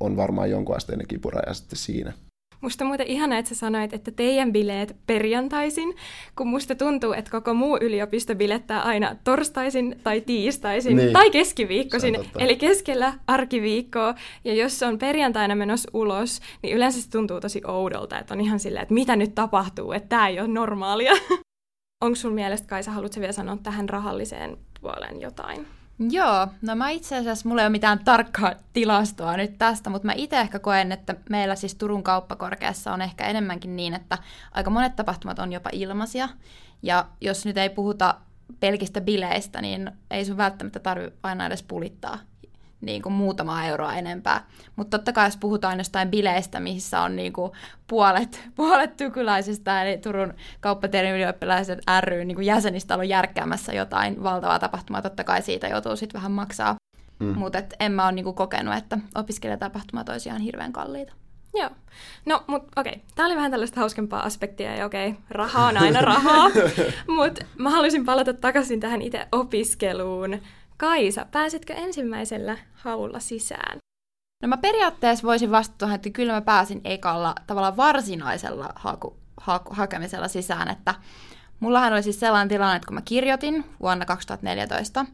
on 0.00 0.16
varmaan 0.16 0.50
jonkun 0.50 0.76
asteinen 0.76 1.06
kipuraja 1.06 1.54
sitten 1.54 1.78
siinä. 1.78 2.12
Musta 2.60 2.84
on 2.84 2.88
muuten 2.88 3.06
ihana, 3.06 3.38
että 3.38 3.48
sä 3.48 3.54
sanoit, 3.54 3.92
että 3.92 4.10
teidän 4.10 4.52
bileet 4.52 4.96
perjantaisin, 5.06 5.94
kun 6.36 6.48
musta 6.48 6.74
tuntuu, 6.74 7.12
että 7.12 7.30
koko 7.30 7.54
muu 7.54 7.78
yliopisto 7.80 8.34
bilettää 8.34 8.82
aina 8.82 9.16
torstaisin 9.24 10.00
tai 10.02 10.20
tiistaisin 10.20 10.96
niin. 10.96 11.12
tai 11.12 11.30
keskiviikkoisin, 11.30 12.16
eli 12.38 12.56
keskellä 12.56 13.12
arkiviikkoa. 13.26 14.14
Ja 14.44 14.54
jos 14.54 14.78
se 14.78 14.86
on 14.86 14.98
perjantaina 14.98 15.54
menossa 15.54 15.90
ulos, 15.92 16.40
niin 16.62 16.76
yleensä 16.76 17.02
se 17.02 17.10
tuntuu 17.10 17.40
tosi 17.40 17.60
oudolta, 17.66 18.18
että 18.18 18.34
on 18.34 18.40
ihan 18.40 18.60
silleen, 18.60 18.82
että 18.82 18.94
mitä 18.94 19.16
nyt 19.16 19.34
tapahtuu, 19.34 19.92
että 19.92 20.08
tämä 20.08 20.28
ei 20.28 20.40
ole 20.40 20.48
normaalia. 20.48 21.12
Onko 22.04 22.16
sun 22.16 22.32
mielestä, 22.32 22.68
Kaisa, 22.68 22.90
haluatko 22.90 23.20
vielä 23.20 23.32
sanoa 23.32 23.56
tähän 23.62 23.88
rahalliseen 23.88 24.58
puoleen 24.80 25.20
jotain? 25.20 25.66
Joo, 25.98 26.48
no 26.62 26.74
mä 26.74 26.90
itse 26.90 27.16
asiassa, 27.16 27.48
mulla 27.48 27.62
ei 27.62 27.66
ole 27.66 27.70
mitään 27.72 28.04
tarkkaa 28.04 28.52
tilastoa 28.72 29.36
nyt 29.36 29.58
tästä, 29.58 29.90
mutta 29.90 30.06
mä 30.06 30.12
itse 30.16 30.40
ehkä 30.40 30.58
koen, 30.58 30.92
että 30.92 31.14
meillä 31.30 31.56
siis 31.56 31.74
Turun 31.74 32.02
kauppakorkeassa 32.02 32.92
on 32.92 33.02
ehkä 33.02 33.26
enemmänkin 33.26 33.76
niin, 33.76 33.94
että 33.94 34.18
aika 34.52 34.70
monet 34.70 34.96
tapahtumat 34.96 35.38
on 35.38 35.52
jopa 35.52 35.70
ilmaisia. 35.72 36.28
Ja 36.82 37.06
jos 37.20 37.46
nyt 37.46 37.56
ei 37.56 37.70
puhuta 37.70 38.14
pelkistä 38.60 39.00
bileistä, 39.00 39.60
niin 39.60 39.90
ei 40.10 40.24
sun 40.24 40.36
välttämättä 40.36 40.80
tarvitse 40.80 41.18
aina 41.22 41.46
edes 41.46 41.62
pulittaa 41.62 42.18
niin 42.86 43.02
kuin 43.02 43.12
muutama 43.12 43.64
euroa 43.64 43.94
enempää. 43.94 44.46
Mutta 44.76 44.98
totta 44.98 45.12
kai 45.12 45.26
jos 45.26 45.36
puhutaan 45.36 45.78
jostain 45.78 46.10
bileistä, 46.10 46.60
missä 46.60 47.00
on 47.00 47.16
niin 47.16 47.32
kuin 47.32 47.52
puolet, 47.86 48.42
puolet 48.56 48.96
tykyläisistä, 48.96 49.82
eli 49.82 49.98
Turun 49.98 50.34
kauppateiden 50.60 51.14
ylioppilaiset 51.14 51.78
ry 52.00 52.24
niin 52.24 52.36
kuin 52.36 52.46
jäsenistä 52.46 52.96
on 52.96 53.08
järkkäämässä 53.08 53.72
jotain 53.72 54.22
valtavaa 54.22 54.58
tapahtumaa, 54.58 55.02
totta 55.02 55.24
kai 55.24 55.42
siitä 55.42 55.68
joutuu 55.68 55.96
sitten 55.96 56.18
vähän 56.18 56.32
maksaa. 56.32 56.76
Mm. 57.18 57.38
Mutta 57.38 57.62
en 57.80 57.92
mä 57.92 58.04
ole 58.04 58.12
niin 58.12 58.24
kuin 58.24 58.36
kokenut, 58.36 58.74
että 58.74 58.98
opiskelijatapahtumat 59.14 60.08
olisi 60.08 60.28
ihan 60.28 60.40
hirveän 60.40 60.72
kalliita. 60.72 61.12
Joo. 61.54 61.70
No, 62.26 62.44
mutta 62.46 62.80
okei. 62.80 62.92
Okay. 62.92 63.04
Tämä 63.14 63.26
oli 63.26 63.36
vähän 63.36 63.50
tällaista 63.50 63.80
hauskempaa 63.80 64.22
aspektia, 64.22 64.76
ja 64.76 64.86
okei, 64.86 65.08
okay, 65.08 65.22
raha 65.30 65.66
on 65.66 65.76
aina 65.76 66.00
rahaa. 66.00 66.50
mutta 67.16 67.44
mä 67.58 67.70
haluaisin 67.70 68.04
palata 68.04 68.34
takaisin 68.34 68.80
tähän 68.80 69.02
itse 69.02 69.28
opiskeluun. 69.32 70.38
Kaisa, 70.76 71.26
pääsitkö 71.30 71.74
ensimmäisellä 71.74 72.58
haulla 72.72 73.20
sisään? 73.20 73.78
No 74.42 74.48
mä 74.48 74.56
periaatteessa 74.56 75.26
voisin 75.26 75.50
vastata 75.50 75.94
että 75.94 76.10
kyllä 76.10 76.32
mä 76.32 76.40
pääsin 76.40 76.80
ekalla 76.84 77.34
tavallaan 77.46 77.76
varsinaisella 77.76 78.72
haku, 78.74 79.16
haku, 79.36 79.74
hakemisella 79.74 80.28
sisään, 80.28 80.70
että 80.70 80.94
mullahan 81.60 81.92
oli 81.92 82.02
siis 82.02 82.20
sellainen 82.20 82.48
tilanne, 82.48 82.76
että 82.76 82.86
kun 82.86 82.94
mä 82.94 83.02
kirjoitin 83.02 83.64
vuonna 83.80 84.04
2014, 84.04 85.06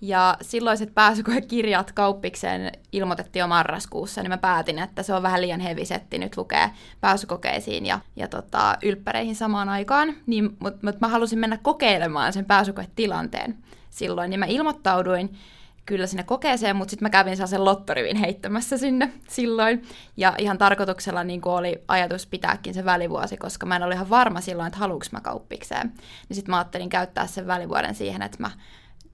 ja 0.00 0.36
silloiset 0.40 0.94
pääsykoekirjat 0.94 1.92
kauppikseen 1.92 2.72
ilmoitettiin 2.92 3.40
jo 3.40 3.46
marraskuussa, 3.46 4.22
niin 4.22 4.30
mä 4.30 4.38
päätin, 4.38 4.78
että 4.78 5.02
se 5.02 5.14
on 5.14 5.22
vähän 5.22 5.40
liian 5.40 5.60
hevisetti 5.60 6.18
nyt 6.18 6.36
lukea 6.36 6.70
pääsykokeisiin 7.00 7.86
ja, 7.86 8.00
ja 8.16 8.28
tota, 8.28 8.76
ylppäreihin 8.82 9.36
samaan 9.36 9.68
aikaan. 9.68 10.14
Niin, 10.26 10.56
Mutta 10.58 10.78
mut 10.82 11.00
mä 11.00 11.08
halusin 11.08 11.38
mennä 11.38 11.58
kokeilemaan 11.62 12.32
sen 12.32 12.44
pääsykoetilanteen 12.44 13.58
silloin, 13.94 14.30
niin 14.30 14.40
mä 14.40 14.46
ilmoittauduin 14.46 15.36
kyllä 15.86 16.06
sinne 16.06 16.22
kokeeseen, 16.22 16.76
mutta 16.76 16.90
sitten 16.90 17.06
mä 17.06 17.10
kävin 17.10 17.48
sen 17.48 17.64
lottorivin 17.64 18.16
heittämässä 18.16 18.78
sinne 18.78 19.12
silloin. 19.28 19.82
Ja 20.16 20.34
ihan 20.38 20.58
tarkoituksella 20.58 21.24
niin 21.24 21.40
oli 21.44 21.82
ajatus 21.88 22.26
pitääkin 22.26 22.74
se 22.74 22.84
välivuosi, 22.84 23.36
koska 23.36 23.66
mä 23.66 23.76
en 23.76 23.82
ole 23.82 23.94
ihan 23.94 24.10
varma 24.10 24.40
silloin, 24.40 24.66
että 24.66 24.78
haluuks 24.78 25.12
mä 25.12 25.20
kauppikseen. 25.20 25.92
Niin 26.28 26.34
sitten 26.34 26.52
mä 26.52 26.56
ajattelin 26.56 26.88
käyttää 26.88 27.26
sen 27.26 27.46
välivuoden 27.46 27.94
siihen, 27.94 28.22
että 28.22 28.38
mä 28.40 28.50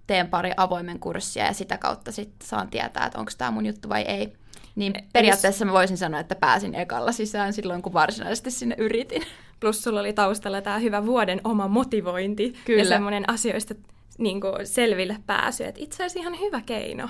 teen 0.06 0.28
pari 0.28 0.50
avoimen 0.56 0.98
kurssia 0.98 1.44
ja 1.44 1.52
sitä 1.52 1.78
kautta 1.78 2.12
sitten 2.12 2.48
saan 2.48 2.68
tietää, 2.68 3.06
että 3.06 3.18
onko 3.18 3.32
tämä 3.38 3.50
mun 3.50 3.66
juttu 3.66 3.88
vai 3.88 4.02
ei. 4.02 4.32
Niin 4.76 4.94
periaatteessa 5.12 5.64
mä 5.64 5.72
voisin 5.72 5.98
sanoa, 5.98 6.20
että 6.20 6.34
pääsin 6.34 6.74
ekalla 6.74 7.12
sisään 7.12 7.52
silloin, 7.52 7.82
kun 7.82 7.92
varsinaisesti 7.92 8.50
sinne 8.50 8.74
yritin. 8.78 9.22
Plus 9.60 9.82
sulla 9.82 10.00
oli 10.00 10.12
taustalla 10.12 10.62
tämä 10.62 10.78
hyvä 10.78 11.06
vuoden 11.06 11.40
oma 11.44 11.68
motivointi 11.68 12.54
Kyllä. 12.64 12.82
ja 12.82 12.88
semmoinen 12.88 13.30
asioista 13.30 13.74
niin 14.20 14.40
kuin 14.40 14.66
selville 14.66 15.16
pääsy, 15.26 15.64
että 15.64 15.80
itse 15.80 15.96
asiassa 15.96 16.20
ihan 16.20 16.40
hyvä 16.40 16.60
keino. 16.60 17.08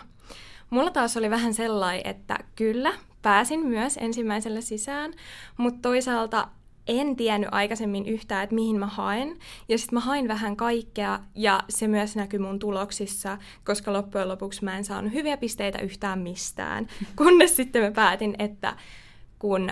Mulla 0.71 0.91
taas 0.91 1.17
oli 1.17 1.31
vähän 1.31 1.55
sellainen, 1.55 2.07
että 2.07 2.39
kyllä, 2.57 2.93
pääsin 3.23 3.67
myös 3.67 3.97
ensimmäisellä 3.97 4.61
sisään, 4.61 5.13
mutta 5.57 5.89
toisaalta 5.89 6.49
en 6.87 7.17
tiennyt 7.17 7.49
aikaisemmin 7.53 8.07
yhtään, 8.07 8.45
että 8.45 8.55
mihin 8.55 8.79
mä 8.79 8.87
haen. 8.87 9.37
Ja 9.69 9.79
sitten 9.79 9.97
mä 9.97 10.01
hain 10.01 10.29
vähän 10.29 10.57
kaikkea, 10.57 11.21
ja 11.35 11.63
se 11.69 11.89
myös 11.89 12.17
näkyy 12.17 12.39
mun 12.41 12.59
tuloksissa, 12.59 13.39
koska 13.65 13.93
loppujen 13.93 14.29
lopuksi 14.29 14.65
mä 14.65 14.79
en 14.79 14.85
saanut 14.85 15.13
hyviä 15.13 15.37
pisteitä 15.37 15.79
yhtään 15.79 16.19
mistään. 16.19 16.87
Kunnes 17.17 17.57
sitten 17.57 17.83
mä 17.83 17.91
päätin, 17.91 18.35
että 18.39 18.77
kun 19.39 19.71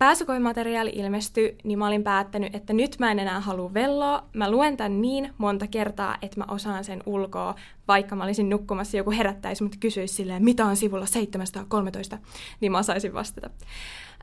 pääsykoemateriaali 0.00 0.92
ilmestyi, 0.94 1.56
niin 1.64 1.78
mä 1.78 1.86
olin 1.86 2.02
päättänyt, 2.02 2.54
että 2.54 2.72
nyt 2.72 2.96
mä 2.98 3.10
en 3.10 3.18
enää 3.18 3.40
halua 3.40 3.74
velloa. 3.74 4.24
Mä 4.32 4.50
luen 4.50 4.76
tän 4.76 5.02
niin 5.02 5.34
monta 5.38 5.66
kertaa, 5.66 6.16
että 6.22 6.40
mä 6.40 6.44
osaan 6.48 6.84
sen 6.84 7.02
ulkoa, 7.06 7.54
vaikka 7.88 8.16
mä 8.16 8.24
olisin 8.24 8.50
nukkumassa, 8.50 8.96
joku 8.96 9.10
herättäisi, 9.10 9.62
mutta 9.62 9.78
kysyisi 9.80 10.14
silleen, 10.14 10.44
mitä 10.44 10.66
on 10.66 10.76
sivulla 10.76 11.06
713, 11.06 12.18
niin 12.60 12.72
mä 12.72 12.78
osaisin 12.78 13.14
vastata. 13.14 13.50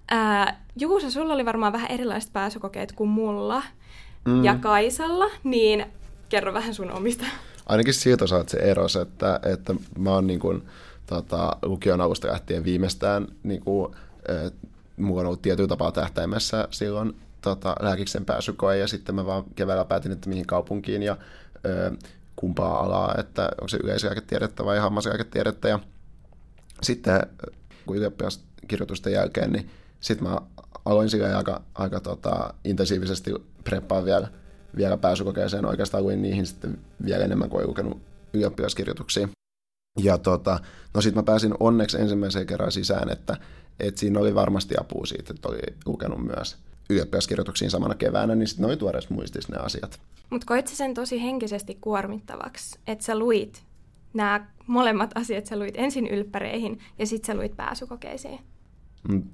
Ää, 0.09 0.65
Juusa, 0.79 1.11
sulla 1.11 1.33
oli 1.33 1.45
varmaan 1.45 1.73
vähän 1.73 1.91
erilaiset 1.91 2.33
pääsykokeet 2.33 2.91
kuin 2.91 3.09
mulla 3.09 3.63
mm. 4.25 4.43
ja 4.43 4.55
Kaisalla, 4.55 5.25
niin 5.43 5.85
kerro 6.29 6.53
vähän 6.53 6.73
sun 6.73 6.91
omista. 6.91 7.25
Ainakin 7.65 7.93
siitä 7.93 8.27
saat 8.27 8.49
se 8.49 8.57
eros, 8.57 8.95
että, 8.95 9.39
että 9.53 9.75
mä 9.97 10.11
oon 10.11 10.27
niin 10.27 10.39
kuin, 10.39 10.63
tota, 11.05 11.57
lukion 11.61 12.01
alusta 12.01 12.27
lähtien 12.27 12.63
viimeistään 12.63 13.27
niin 13.43 13.61
kuin, 13.61 13.95
mulla 14.97 15.21
on 15.21 15.27
ollut 15.27 15.41
tietyllä 15.41 15.67
tapaa 15.67 15.91
tähtäimessä 15.91 16.67
silloin 16.71 17.15
tota, 17.41 17.75
lääkiksen 17.79 18.25
pääsykoe 18.25 18.77
ja 18.77 18.87
sitten 18.87 19.15
mä 19.15 19.25
vaan 19.25 19.43
keväällä 19.55 19.85
päätin, 19.85 20.11
että 20.11 20.29
mihin 20.29 20.45
kaupunkiin 20.47 21.03
ja 21.03 21.17
ö, 21.65 21.91
kumpaa 22.35 22.79
alaa, 22.79 23.15
että 23.17 23.43
onko 23.43 23.67
se 23.67 23.77
yleislääketiedettä 23.83 24.65
vai 24.65 24.77
hammaslääketiedettä 24.77 25.67
ja 25.67 25.79
sitten 26.81 27.21
kun 27.85 27.97
ylioppilaskirjoitusten 27.97 29.13
jälkeen, 29.13 29.51
niin 29.51 29.69
sitten 29.99 30.27
mä 30.27 30.37
aloin 30.85 31.09
sillä 31.09 31.37
aika, 31.37 31.61
aika 31.75 31.99
tota, 31.99 32.53
intensiivisesti 32.63 33.33
preppaa 33.63 34.05
vielä, 34.05 34.27
vielä 34.77 34.97
pääsykokeeseen. 34.97 35.65
Oikeastaan 35.65 36.03
luin 36.03 36.21
niihin 36.21 36.45
sitten 36.45 36.79
vielä 37.05 37.25
enemmän 37.25 37.49
kuin 37.49 37.67
lukenut 37.67 38.01
ylioppilaskirjoituksia. 38.33 39.27
Ja 39.99 40.17
tota, 40.17 40.59
no 40.93 41.01
sitten 41.01 41.19
mä 41.19 41.25
pääsin 41.25 41.53
onneksi 41.59 42.01
ensimmäisen 42.01 42.47
kerran 42.47 42.71
sisään, 42.71 43.09
että, 43.09 43.37
että 43.79 43.99
siinä 43.99 44.19
oli 44.19 44.35
varmasti 44.35 44.75
apua 44.79 45.05
siitä, 45.05 45.33
että 45.33 45.49
oli 45.49 45.59
lukenut 45.85 46.25
myös 46.25 46.57
ylioppilaskirjoituksiin 46.89 47.71
samana 47.71 47.95
keväänä, 47.95 48.35
niin 48.35 48.47
sitten 48.47 48.65
oli 48.65 48.77
tuoreessa 48.77 49.13
muistissa 49.13 49.53
ne 49.53 49.59
asiat. 49.59 49.99
Mutta 50.29 50.47
koit 50.47 50.67
sen 50.67 50.93
tosi 50.93 51.23
henkisesti 51.23 51.77
kuormittavaksi, 51.81 52.79
että 52.87 53.05
sä 53.05 53.19
luit 53.19 53.63
nämä 54.13 54.47
molemmat 54.67 55.11
asiat, 55.15 55.45
sä 55.45 55.59
luit 55.59 55.75
ensin 55.77 56.07
ylppäreihin 56.07 56.79
ja 56.99 57.07
sitten 57.07 57.27
sä 57.27 57.39
luit 57.39 57.57
pääsykokeisiin? 57.57 58.39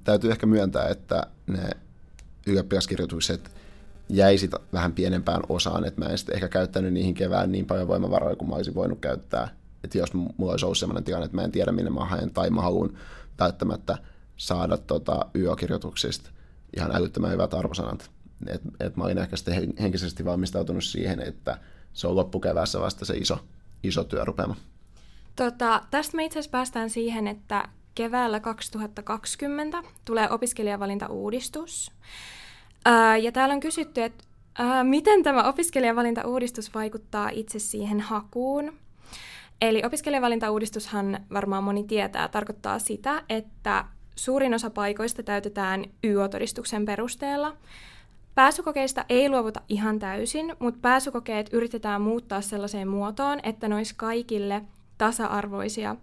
Täytyy 0.04 0.30
ehkä 0.30 0.46
myöntää, 0.46 0.88
että 0.88 1.26
ne 1.46 1.70
ylioppilaskirjoitukset 2.46 3.50
jäi 4.08 4.36
vähän 4.72 4.92
pienempään 4.92 5.42
osaan, 5.48 5.84
että 5.84 6.00
mä 6.00 6.10
en 6.10 6.18
sitten 6.18 6.34
ehkä 6.34 6.48
käyttänyt 6.48 6.92
niihin 6.92 7.14
kevään 7.14 7.52
niin 7.52 7.66
paljon 7.66 7.88
voimavaroja 7.88 8.36
kuin 8.36 8.48
mä 8.48 8.56
olisin 8.56 8.74
voinut 8.74 9.00
käyttää. 9.00 9.48
Että 9.84 9.98
jos 9.98 10.14
mulla 10.14 10.52
olisi 10.52 10.64
ollut 10.64 10.78
sellainen 10.78 11.04
tilanne, 11.04 11.24
että 11.24 11.36
mä 11.36 11.42
en 11.42 11.52
tiedä 11.52 11.72
minne 11.72 11.90
mä 11.90 12.04
haen 12.04 12.30
tai 12.30 12.50
mä 12.50 12.62
haluan 12.62 12.90
välttämättä 13.38 13.98
saada 14.36 14.76
tota 14.76 15.26
YÖ-kirjoituksista 15.34 16.30
ihan 16.76 16.96
älyttömän 16.96 17.32
hyvät 17.32 17.54
arvosanat. 17.54 18.10
Et, 18.46 18.60
et 18.80 18.96
mä 18.96 19.04
olin 19.04 19.18
ehkä 19.18 19.36
sitten 19.36 19.74
henkisesti 19.80 20.24
valmistautunut 20.24 20.84
siihen, 20.84 21.20
että 21.20 21.58
se 21.92 22.06
on 22.06 22.16
loppukeväässä 22.16 22.80
vasta 22.80 23.04
se 23.04 23.16
iso, 23.16 23.38
iso 23.82 24.04
työrupeama. 24.04 24.56
Tota, 25.36 25.82
tästä 25.90 26.16
me 26.16 26.24
itse 26.24 26.38
asiassa 26.38 26.50
päästään 26.50 26.90
siihen, 26.90 27.28
että 27.28 27.68
keväällä 27.94 28.40
2020 28.40 29.82
tulee 30.04 30.30
opiskelijavalintauudistus. 30.30 31.90
Ää, 32.84 33.16
ja 33.16 33.32
täällä 33.32 33.54
on 33.54 33.60
kysytty, 33.60 34.02
että 34.02 34.24
ää, 34.58 34.84
miten 34.84 35.22
tämä 35.22 35.48
opiskelijavalintauudistus 35.48 36.74
vaikuttaa 36.74 37.28
itse 37.28 37.58
siihen 37.58 38.00
hakuun. 38.00 38.72
Eli 39.60 39.82
opiskelijavalintauudistushan 39.84 41.18
varmaan 41.32 41.64
moni 41.64 41.84
tietää, 41.84 42.28
tarkoittaa 42.28 42.78
sitä, 42.78 43.22
että 43.28 43.84
suurin 44.16 44.54
osa 44.54 44.70
paikoista 44.70 45.22
täytetään 45.22 45.84
YO-todistuksen 46.04 46.84
perusteella. 46.84 47.56
Pääsykokeista 48.34 49.04
ei 49.08 49.28
luovuta 49.28 49.60
ihan 49.68 49.98
täysin, 49.98 50.56
mutta 50.58 50.80
pääsykokeet 50.82 51.52
yritetään 51.52 52.02
muuttaa 52.02 52.40
sellaiseen 52.40 52.88
muotoon, 52.88 53.40
että 53.42 53.68
ne 53.68 53.74
olisi 53.74 53.94
kaikille 53.96 54.62
tasa-arvoisia. 54.98 55.96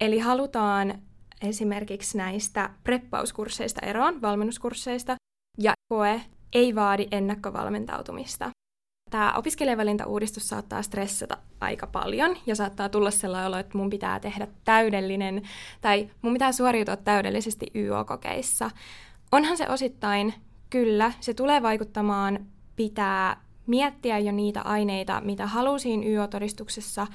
Eli 0.00 0.18
halutaan 0.18 1.02
esimerkiksi 1.42 2.18
näistä 2.18 2.70
preppauskursseista 2.84 3.86
eroon, 3.86 4.22
valmennuskursseista, 4.22 5.16
ja 5.58 5.72
koe 5.92 6.20
ei 6.52 6.74
vaadi 6.74 7.08
ennakkovalmentautumista. 7.10 8.50
Tämä 9.10 9.32
opiskelijavalintauudistus 9.32 10.48
saattaa 10.48 10.82
stressata 10.82 11.36
aika 11.60 11.86
paljon 11.86 12.36
ja 12.46 12.54
saattaa 12.54 12.88
tulla 12.88 13.10
sellainen 13.10 13.48
olo, 13.48 13.58
että 13.58 13.78
mun 13.78 13.90
pitää 13.90 14.20
tehdä 14.20 14.46
täydellinen 14.64 15.42
tai 15.80 16.10
mun 16.22 16.32
pitää 16.32 16.52
suoriutua 16.52 16.96
täydellisesti 16.96 17.66
YO-kokeissa. 17.74 18.70
Onhan 19.32 19.56
se 19.56 19.68
osittain, 19.68 20.34
kyllä, 20.70 21.12
se 21.20 21.34
tulee 21.34 21.62
vaikuttamaan, 21.62 22.46
pitää 22.76 23.40
miettiä 23.66 24.18
jo 24.18 24.32
niitä 24.32 24.62
aineita, 24.62 25.20
mitä 25.20 25.46
halusin 25.46 26.04
YO-todistuksessa 26.04 27.06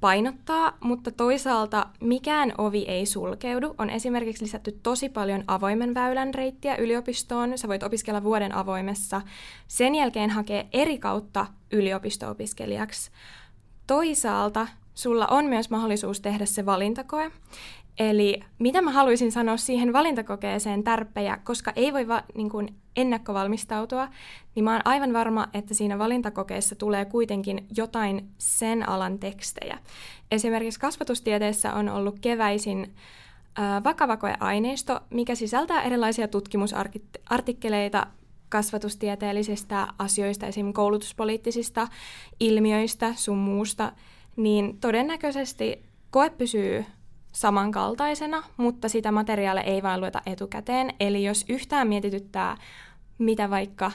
painottaa, 0.00 0.76
mutta 0.80 1.10
toisaalta 1.10 1.86
mikään 2.00 2.52
ovi 2.58 2.84
ei 2.88 3.06
sulkeudu. 3.06 3.74
On 3.78 3.90
esimerkiksi 3.90 4.44
lisätty 4.44 4.78
tosi 4.82 5.08
paljon 5.08 5.44
avoimen 5.46 5.94
väylän 5.94 6.34
reittiä 6.34 6.76
yliopistoon. 6.76 7.58
Sä 7.58 7.68
voit 7.68 7.82
opiskella 7.82 8.22
vuoden 8.22 8.54
avoimessa. 8.54 9.22
Sen 9.68 9.94
jälkeen 9.94 10.30
hakee 10.30 10.68
eri 10.72 10.98
kautta 10.98 11.46
yliopisto-opiskelijaksi. 11.72 13.10
Toisaalta 13.86 14.68
sulla 14.94 15.26
on 15.26 15.44
myös 15.44 15.70
mahdollisuus 15.70 16.20
tehdä 16.20 16.46
se 16.46 16.66
valintakoe. 16.66 17.30
Eli 17.98 18.40
mitä 18.58 18.82
mä 18.82 18.92
haluaisin 18.92 19.32
sanoa 19.32 19.56
siihen 19.56 19.92
valintakokeeseen 19.92 20.84
tärppejä, 20.84 21.38
koska 21.44 21.72
ei 21.76 21.92
voi 21.92 22.08
va, 22.08 22.22
niin 22.34 22.50
kuin 22.50 22.74
ennakkovalmistautua, 22.98 24.08
niin 24.54 24.64
mä 24.64 24.72
oon 24.72 24.82
aivan 24.84 25.12
varma, 25.12 25.48
että 25.54 25.74
siinä 25.74 25.98
valintakokeessa 25.98 26.74
tulee 26.74 27.04
kuitenkin 27.04 27.66
jotain 27.76 28.28
sen 28.38 28.88
alan 28.88 29.18
tekstejä. 29.18 29.78
Esimerkiksi 30.30 30.80
kasvatustieteessä 30.80 31.72
on 31.72 31.88
ollut 31.88 32.18
keväisin 32.18 32.94
vakavakoeaineisto, 33.84 35.00
mikä 35.10 35.34
sisältää 35.34 35.82
erilaisia 35.82 36.28
tutkimusartikkeleita 36.28 38.06
kasvatustieteellisistä 38.48 39.88
asioista, 39.98 40.46
esimerkiksi 40.46 40.76
koulutuspoliittisista 40.76 41.88
ilmiöistä, 42.40 43.12
sun 43.16 43.38
muusta, 43.38 43.92
niin 44.36 44.78
todennäköisesti 44.80 45.82
koe 46.10 46.30
pysyy 46.30 46.84
samankaltaisena, 47.40 48.42
mutta 48.56 48.88
sitä 48.88 49.12
materiaalia 49.12 49.62
ei 49.62 49.82
vain 49.82 50.00
lueta 50.00 50.22
etukäteen. 50.26 50.94
Eli 51.00 51.24
jos 51.24 51.44
yhtään 51.48 51.88
mietityttää, 51.88 52.56
mitä 53.18 53.50
vaikka 53.50 53.92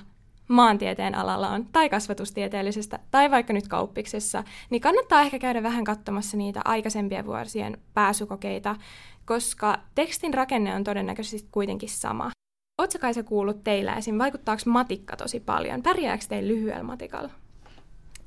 maantieteen 0.47 1.15
alalla 1.15 1.49
on, 1.49 1.65
tai 1.71 1.89
kasvatustieteellisestä, 1.89 2.99
tai 3.11 3.31
vaikka 3.31 3.53
nyt 3.53 3.67
kauppiksessa, 3.67 4.43
niin 4.69 4.81
kannattaa 4.81 5.21
ehkä 5.21 5.39
käydä 5.39 5.63
vähän 5.63 5.83
katsomassa 5.83 6.37
niitä 6.37 6.61
aikaisempien 6.65 7.25
vuosien 7.25 7.77
pääsykokeita, 7.93 8.75
koska 9.25 9.79
tekstin 9.95 10.33
rakenne 10.33 10.75
on 10.75 10.83
todennäköisesti 10.83 11.47
kuitenkin 11.51 11.89
sama. 11.89 12.31
Oletko 12.81 12.99
kai 12.99 13.13
se 13.13 13.23
kuullut 13.23 13.63
teillä 13.63 13.95
esim. 13.95 14.17
Vaikuttaako 14.17 14.61
matikka 14.65 15.15
tosi 15.15 15.39
paljon? 15.39 15.83
Pärjääkö 15.83 16.25
teillä 16.29 16.47
lyhyellä 16.47 16.83
matikalla? 16.83 17.29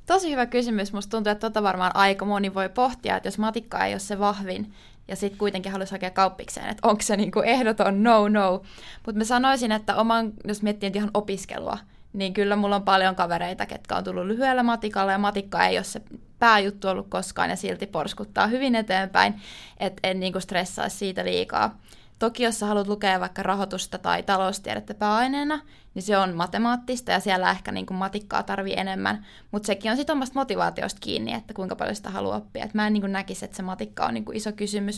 Tosi 0.05 0.31
hyvä 0.31 0.45
kysymys. 0.45 0.93
Musta 0.93 1.11
tuntuu, 1.11 1.31
että 1.31 1.49
tota 1.49 1.63
varmaan 1.63 1.95
aika 1.95 2.25
moni 2.25 2.53
voi 2.53 2.69
pohtia, 2.69 3.17
että 3.17 3.27
jos 3.27 3.37
matikka 3.37 3.85
ei 3.85 3.93
ole 3.93 3.99
se 3.99 4.19
vahvin, 4.19 4.73
ja 5.07 5.15
sitten 5.15 5.37
kuitenkin 5.37 5.71
haluaisi 5.71 5.91
hakea 5.93 6.09
kauppikseen, 6.11 6.69
että 6.69 6.87
onko 6.87 7.01
se 7.01 7.17
niinku 7.17 7.39
ehdoton 7.39 8.03
no 8.03 8.27
no. 8.27 8.61
Mutta 9.05 9.17
mä 9.17 9.23
sanoisin, 9.23 9.71
että 9.71 9.95
oman, 9.95 10.33
jos 10.47 10.61
miettii 10.61 10.91
ihan 10.95 11.11
opiskelua, 11.13 11.77
niin 12.13 12.33
kyllä 12.33 12.55
mulla 12.55 12.75
on 12.75 12.83
paljon 12.83 13.15
kavereita, 13.15 13.65
ketkä 13.65 13.95
on 13.95 14.03
tullut 14.03 14.25
lyhyellä 14.25 14.63
matikalla, 14.63 15.11
ja 15.11 15.17
matikka 15.17 15.65
ei 15.65 15.77
ole 15.77 15.83
se 15.83 16.01
pääjuttu 16.39 16.87
ollut 16.87 17.07
koskaan, 17.09 17.49
ja 17.49 17.55
silti 17.55 17.87
porskuttaa 17.87 18.47
hyvin 18.47 18.75
eteenpäin, 18.75 19.41
että 19.79 20.07
en 20.07 20.19
niinku 20.19 20.39
stressaisi 20.39 20.97
siitä 20.97 21.25
liikaa. 21.25 21.77
Toki 22.19 22.43
jos 22.43 22.59
sä 22.59 22.65
haluat 22.65 22.87
lukea 22.87 23.19
vaikka 23.19 23.43
rahoitusta 23.43 23.97
tai 23.97 24.23
taloustiedettä 24.23 24.93
pääaineena, 24.93 25.59
niin 25.97 26.03
se 26.03 26.17
on 26.17 26.35
matemaattista 26.35 27.11
ja 27.11 27.19
siellä 27.19 27.51
ehkä 27.51 27.71
niin 27.71 27.85
kuin 27.85 27.97
matikkaa 27.97 28.43
tarvii 28.43 28.73
enemmän, 28.77 29.25
mutta 29.51 29.67
sekin 29.67 29.91
on 29.91 29.97
sitten 29.97 30.13
omasta 30.13 30.39
motivaatiosta 30.39 30.99
kiinni, 31.01 31.33
että 31.33 31.53
kuinka 31.53 31.75
paljon 31.75 31.95
sitä 31.95 32.09
haluaa 32.09 32.37
oppia. 32.37 32.65
Et 32.65 32.73
mä 32.73 32.87
en 32.87 32.93
niin 32.93 33.01
kuin 33.01 33.11
näkisi, 33.11 33.45
että 33.45 33.57
se 33.57 33.63
matikka 33.63 34.05
on 34.05 34.13
niin 34.13 34.25
kuin 34.25 34.37
iso 34.37 34.51
kysymys. 34.51 34.97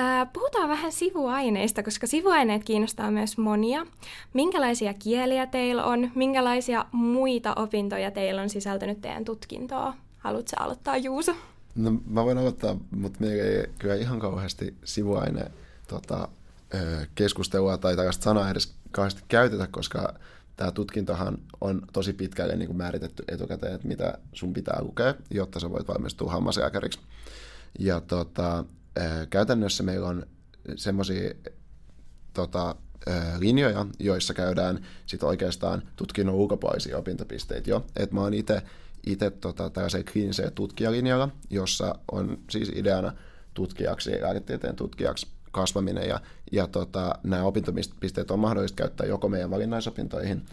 Ää, 0.00 0.26
puhutaan 0.26 0.68
vähän 0.68 0.92
sivuaineista, 0.92 1.82
koska 1.82 2.06
sivuaineet 2.06 2.64
kiinnostaa 2.64 3.10
myös 3.10 3.38
monia. 3.38 3.86
Minkälaisia 4.34 4.94
kieliä 4.94 5.46
teillä 5.46 5.84
on? 5.84 6.10
Minkälaisia 6.14 6.84
muita 6.92 7.54
opintoja 7.54 8.10
teillä 8.10 8.42
on 8.42 8.50
sisältänyt 8.50 9.00
teidän 9.00 9.24
tutkintoa? 9.24 9.94
Haluatko 10.18 10.56
aloittaa, 10.58 10.96
Juuso? 10.96 11.34
No, 11.74 11.92
mä 12.06 12.24
voin 12.24 12.38
aloittaa, 12.38 12.76
mutta 12.90 13.20
meillä 13.20 13.44
ei 13.44 13.66
kyllä 13.78 13.94
ihan 13.94 14.18
kauheasti 14.18 14.74
sivuaine 14.84 15.50
tota, 15.88 16.28
keskustelua 17.14 17.78
tai 17.78 17.96
tällaista 17.96 18.24
sanaa 18.24 18.50
edes 18.50 18.74
kauheasti 18.90 19.22
käytetä, 19.28 19.66
koska 19.70 20.14
tämä 20.56 20.70
tutkintohan 20.70 21.38
on 21.60 21.82
tosi 21.92 22.12
pitkälle 22.12 22.56
niin 22.56 22.66
kuin 22.66 22.76
määritetty 22.76 23.24
etukäteen, 23.28 23.74
että 23.74 23.88
mitä 23.88 24.18
sun 24.32 24.52
pitää 24.52 24.82
lukea, 24.82 25.14
jotta 25.30 25.60
sä 25.60 25.70
voit 25.70 25.88
valmistua 25.88 26.32
hammaslääkäriksi. 26.32 27.00
Ja 27.78 28.00
tota, 28.00 28.64
käytännössä 29.30 29.82
meillä 29.82 30.08
on 30.08 30.26
semmoisia 30.76 31.30
tota, 32.32 32.74
linjoja, 33.38 33.86
joissa 33.98 34.34
käydään 34.34 34.86
sit 35.06 35.22
oikeastaan 35.22 35.82
tutkinnon 35.96 36.34
ulkopuolisia 36.34 36.98
opintopisteitä 36.98 37.70
jo. 37.70 37.86
Et 37.96 38.12
mä 38.12 38.20
oon 38.20 38.34
itse 38.34 38.62
itse 39.06 39.30
tota, 39.30 39.70
tällaisella 39.70 40.10
kliinisellä 40.12 40.50
tutkijalinjalla, 40.50 41.28
jossa 41.50 41.94
on 42.12 42.38
siis 42.50 42.68
ideana 42.68 43.12
tutkijaksi, 43.54 44.20
lääketieteen 44.20 44.76
tutkijaksi 44.76 45.26
kasvaminen 45.50 46.08
ja, 46.08 46.20
ja 46.52 46.66
tota, 46.66 47.14
nämä 47.22 47.42
opintopisteet 47.42 48.30
on 48.30 48.38
mahdollista 48.38 48.76
käyttää 48.76 49.06
joko 49.06 49.28
meidän 49.28 49.50
valinnaisopintoihin 49.50 50.46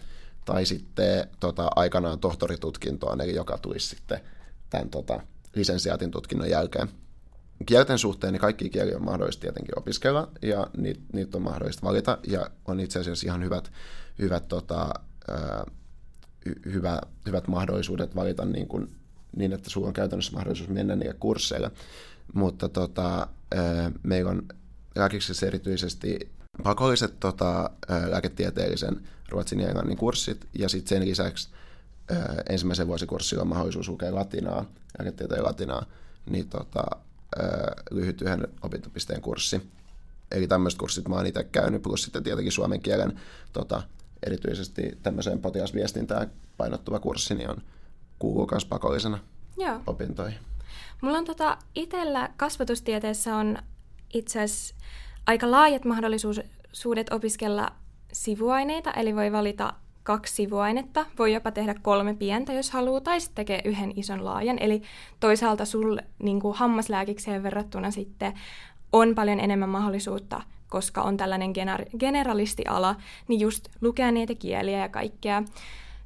tai 0.44 0.66
sitten 0.66 1.28
tota, 1.40 1.70
aikanaan 1.76 2.18
tohtoritutkintoon, 2.18 3.20
eli 3.20 3.34
joka 3.34 3.58
tulisi 3.58 3.86
sitten 3.86 4.20
tämän 4.70 4.90
tota, 4.90 5.20
lisensiaatin 5.54 6.10
tutkinnon 6.10 6.50
jälkeen. 6.50 6.88
Kielten 7.66 7.98
suhteen 7.98 8.32
niin 8.32 8.40
kaikki 8.40 8.70
kieli 8.70 8.94
on 8.94 9.04
mahdollista 9.04 9.40
tietenkin 9.40 9.78
opiskella 9.78 10.30
ja 10.42 10.66
niitä, 10.76 11.00
niitä 11.12 11.36
on 11.36 11.42
mahdollista 11.42 11.86
valita 11.86 12.18
ja 12.26 12.50
on 12.64 12.80
itse 12.80 13.00
asiassa 13.00 13.26
ihan 13.26 13.44
hyvät, 13.44 13.72
hyvät, 14.18 14.48
tota, 14.48 14.94
hyvä, 16.64 17.00
hyvät 17.26 17.48
mahdollisuudet 17.48 18.16
valita 18.16 18.44
niin, 18.44 18.68
kuin, 18.68 18.96
niin, 19.36 19.52
että 19.52 19.70
sulla 19.70 19.86
on 19.86 19.92
käytännössä 19.92 20.32
mahdollisuus 20.32 20.70
mennä 20.70 20.96
niille 20.96 21.16
kursseille. 21.20 21.70
Mutta 22.34 22.68
tota, 22.68 23.28
meillä 24.02 24.30
on 24.30 24.42
lääkiksessä 24.96 25.46
erityisesti 25.46 26.30
pakolliset 26.62 27.20
tota, 27.20 27.70
lääketieteellisen 28.06 29.08
ruotsin 29.28 29.60
ja 29.60 29.68
englannin 29.68 29.96
kurssit, 29.96 30.46
ja 30.58 30.68
sitten 30.68 30.88
sen 30.88 31.08
lisäksi 31.08 31.48
ensimmäisen 32.48 32.86
vuosikurssilla 32.86 33.42
on 33.42 33.48
mahdollisuus 33.48 33.88
lukea 33.88 34.14
latinaa, 34.14 34.64
lääketieteen 34.98 35.44
latinaa, 35.44 35.86
niin 36.30 36.48
tota, 36.48 36.84
lyhyt 37.90 38.22
yhden 38.22 38.48
opintopisteen 38.62 39.20
kurssi. 39.20 39.70
Eli 40.30 40.46
tämmöiset 40.46 40.78
kurssit 40.78 41.08
mä 41.08 41.16
oon 41.16 41.26
itse 41.26 41.44
käynyt, 41.44 41.82
plus 41.82 42.02
sitten 42.02 42.22
tietenkin 42.22 42.52
suomen 42.52 42.80
kielen 42.80 43.20
tota, 43.52 43.82
erityisesti 44.26 44.98
tämmöiseen 45.02 45.38
potilasviestintään 45.38 46.30
painottuva 46.56 46.98
kurssi, 46.98 47.34
niin 47.34 47.50
on 47.50 47.62
kuuluu 48.18 48.48
myös 48.50 48.64
pakollisena 48.64 49.18
Joo. 49.56 49.80
opintoihin. 49.86 50.38
Mulla 51.00 51.18
on 51.18 51.24
tota, 51.24 51.58
itsellä 51.74 52.30
kasvatustieteessä 52.36 53.36
on 53.36 53.58
itse 54.14 54.40
asiassa 54.40 54.74
aika 55.26 55.50
laajat 55.50 55.84
mahdollisuudet 55.84 57.12
opiskella 57.12 57.72
sivuaineita, 58.12 58.92
eli 58.92 59.16
voi 59.16 59.32
valita 59.32 59.72
kaksi 60.02 60.34
sivuainetta, 60.34 61.06
voi 61.18 61.32
jopa 61.32 61.50
tehdä 61.50 61.74
kolme 61.82 62.14
pientä, 62.14 62.52
jos 62.52 62.70
haluaa, 62.70 63.00
tai 63.00 63.20
sitten 63.20 63.34
tekee 63.34 63.60
yhden 63.64 63.92
ison 63.96 64.24
laajan. 64.24 64.58
Eli 64.60 64.82
toisaalta 65.20 65.64
sulle 65.64 66.04
niin 66.18 66.40
kuin 66.40 66.56
hammaslääkikseen 66.56 67.42
verrattuna 67.42 67.90
sitten 67.90 68.34
on 68.92 69.14
paljon 69.14 69.40
enemmän 69.40 69.68
mahdollisuutta, 69.68 70.42
koska 70.68 71.02
on 71.02 71.16
tällainen 71.16 71.50
gener- 71.50 71.98
generalistiala, 71.98 72.96
niin 73.28 73.40
just 73.40 73.68
lukea 73.80 74.10
niitä 74.10 74.34
kieliä 74.34 74.78
ja 74.78 74.88
kaikkea. 74.88 75.42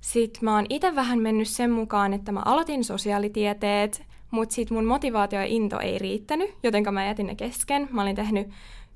Sitten 0.01 0.45
mä 0.45 0.55
oon 0.55 0.67
itse 0.69 0.95
vähän 0.95 1.19
mennyt 1.19 1.49
sen 1.49 1.71
mukaan, 1.71 2.13
että 2.13 2.33
mä 2.33 2.43
aloitin 2.45 2.85
sosiaalitieteet, 2.85 4.03
mutta 4.31 4.55
sitten 4.55 4.77
mun 4.77 4.85
motivaatio 4.85 5.38
ja 5.38 5.47
into 5.47 5.81
ei 5.81 5.99
riittänyt, 5.99 6.51
jotenka 6.62 6.93
mä 6.93 7.07
jätin 7.07 7.27
ne 7.27 7.35
kesken. 7.35 7.88
Mä 7.93 8.03
olin 8.03 8.16
tehnyt 8.16 8.49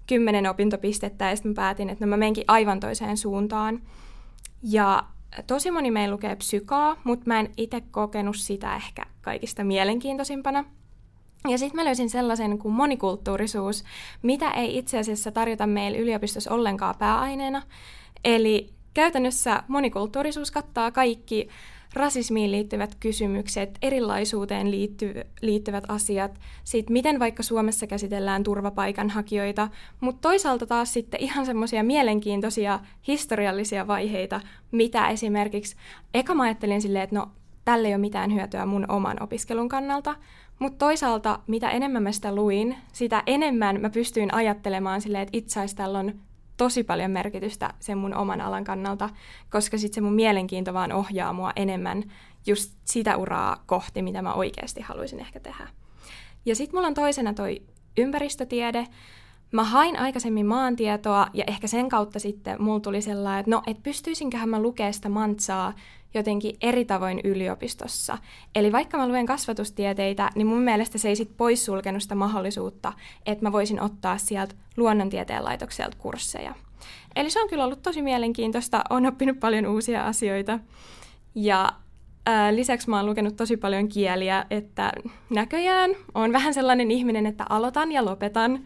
kymmenen 0.07 0.51
opintopistettä 0.51 1.31
ja 1.31 1.37
sitten 1.37 1.51
mä 1.51 1.57
päätin, 1.57 1.91
että 1.91 2.07
no 2.07 2.09
mä 2.09 2.17
menkin 2.17 2.45
aivan 2.49 2.81
toiseen 2.81 3.17
suuntaan. 3.17 3.83
Ja 4.63 5.05
tosi 5.47 5.71
moni 5.71 5.91
meillä 5.91 6.13
lukee 6.13 6.37
psykaa, 6.37 6.97
mutta 7.05 7.25
mä 7.27 7.41
en 7.41 7.51
itse 7.57 7.81
kokenut 7.81 8.37
sitä 8.37 8.77
ehkä 8.77 9.03
kaikista 9.21 9.65
mielenkiintoisimpana. 9.65 10.65
Ja 11.49 11.59
sitten 11.59 11.77
mä 11.77 11.85
löysin 11.85 12.11
sellaisen 12.11 12.59
kuin 12.59 12.75
monikulttuurisuus, 12.75 13.85
mitä 14.23 14.51
ei 14.51 14.79
itse 14.79 14.99
asiassa 14.99 15.31
tarjota 15.31 15.67
meillä 15.67 15.99
yliopistossa 15.99 16.55
ollenkaan 16.55 16.95
pääaineena. 16.99 17.63
Eli 18.25 18.71
käytännössä 18.95 19.63
monikulttuurisuus 19.69 20.51
kattaa 20.51 20.91
kaikki 20.91 21.49
rasismiin 21.95 22.51
liittyvät 22.51 22.95
kysymykset, 23.01 23.79
erilaisuuteen 23.83 24.71
liitty, 24.71 25.15
liittyvät 25.43 25.85
asiat, 25.89 26.41
siitä 26.65 26.93
miten 26.93 27.19
vaikka 27.19 27.43
Suomessa 27.43 27.87
käsitellään 27.87 28.43
turvapaikanhakijoita, 28.43 29.69
mutta 30.01 30.21
toisaalta 30.21 30.67
taas 30.67 30.93
sitten 30.93 31.21
ihan 31.21 31.47
semmoisia 31.47 31.85
mielenkiintoisia 31.85 32.81
historiallisia 33.07 33.87
vaiheita, 33.87 34.41
mitä 34.71 35.09
esimerkiksi, 35.09 35.77
eka 36.15 36.35
mä 36.35 36.43
ajattelin 36.43 36.83
silleen, 36.83 37.05
että 37.05 37.17
no 37.17 37.31
tälle 37.65 37.89
ei 37.89 37.95
ole 37.95 38.01
mitään 38.01 38.35
hyötyä 38.35 38.67
mun 38.67 38.91
oman 38.91 39.23
opiskelun 39.23 39.69
kannalta, 39.69 40.15
mutta 40.59 40.79
toisaalta 40.79 41.39
mitä 41.47 41.71
enemmän 41.71 42.03
mä 42.03 42.13
sitä 42.13 42.35
luin, 42.35 42.77
sitä 42.93 43.23
enemmän 43.27 43.81
mä 43.81 43.91
pystyin 43.91 44.35
ajattelemaan 44.35 45.01
silleen, 45.01 45.23
että 45.23 45.39
itse 45.39 45.61
asiassa 45.61 45.77
tällä 45.77 45.99
on 45.99 46.15
tosi 46.57 46.85
paljon 46.85 47.11
merkitystä 47.11 47.75
sen 47.81 47.99
mun 47.99 48.15
oman 48.15 48.41
alan 48.41 48.65
kannalta, 48.65 49.11
koska 49.51 49.79
sitten 49.79 49.95
se 49.95 50.01
mun 50.01 50.15
mielenkiinto 50.15 50.75
vaan 50.75 50.93
ohjaa 50.93 51.33
mua 51.33 51.53
enemmän 51.57 52.03
just 52.47 52.73
sitä 52.85 53.17
uraa 53.17 53.63
kohti, 53.67 54.03
mitä 54.03 54.23
mä 54.23 54.35
oikeasti 54.35 54.81
haluaisin 54.81 55.21
ehkä 55.21 55.41
tehdä. 55.41 55.69
Ja 56.47 56.55
sitten 56.55 56.77
mulla 56.77 56.89
on 56.89 56.95
toisena 56.95 57.35
toi 57.35 57.63
ympäristötiede. 57.97 58.87
Mä 59.55 59.65
hain 59.65 59.99
aikaisemmin 59.99 60.47
maantietoa 60.47 61.27
ja 61.33 61.45
ehkä 61.47 61.67
sen 61.67 61.89
kautta 61.89 62.19
sitten 62.19 62.63
mulla 62.63 62.81
tuli 62.81 63.03
sellainen, 63.03 63.41
että 63.41 63.51
no, 63.51 63.63
et 63.67 63.83
pystyisinköhän 63.83 64.49
mä 64.49 64.63
lukea 64.63 64.93
sitä 64.93 65.09
mantsaa 65.09 65.73
jotenkin 66.15 66.57
eri 66.61 66.85
tavoin 66.85 67.21
yliopistossa. 67.25 68.19
Eli 68.55 68.73
vaikka 68.73 68.99
mä 68.99 69.09
luen 69.09 69.27
kasvatustieteitä, 69.27 70.31
niin 70.35 70.47
mun 70.47 70.61
mielestä 70.61 70.99
se 70.99 71.09
ei 71.09 71.17
sit 71.17 71.37
poissulkenut 71.37 72.03
sitä 72.03 72.15
mahdollisuutta, 72.15 72.93
että 73.27 73.45
mä 73.45 73.53
voisin 73.53 73.81
ottaa 73.81 74.19
sieltä 74.19 74.55
luonnontieteen 74.77 75.45
laitokselta 75.45 75.97
kursseja. 76.01 76.55
Eli 77.17 77.31
se 77.31 77.43
on 77.43 77.49
kyllä 77.49 77.65
ollut 77.65 77.83
tosi 77.83 78.03
mielenkiintoista, 78.03 78.85
on 78.91 79.07
oppinut 79.07 79.41
paljon 79.41 79.67
uusia 79.67 80.07
asioita. 80.07 80.59
Ja 81.35 81.73
lisäksi 82.51 82.91
mä 82.91 82.97
oon 82.97 83.07
lukenut 83.07 83.37
tosi 83.37 83.57
paljon 83.57 83.89
kieliä, 83.89 84.47
että 84.51 84.93
näköjään 85.31 85.91
on 86.15 86.33
vähän 86.33 86.55
sellainen 86.55 86.91
ihminen, 86.91 87.27
että 87.27 87.45
aloitan 87.49 87.93
ja 87.93 88.05
lopetan. 88.05 88.61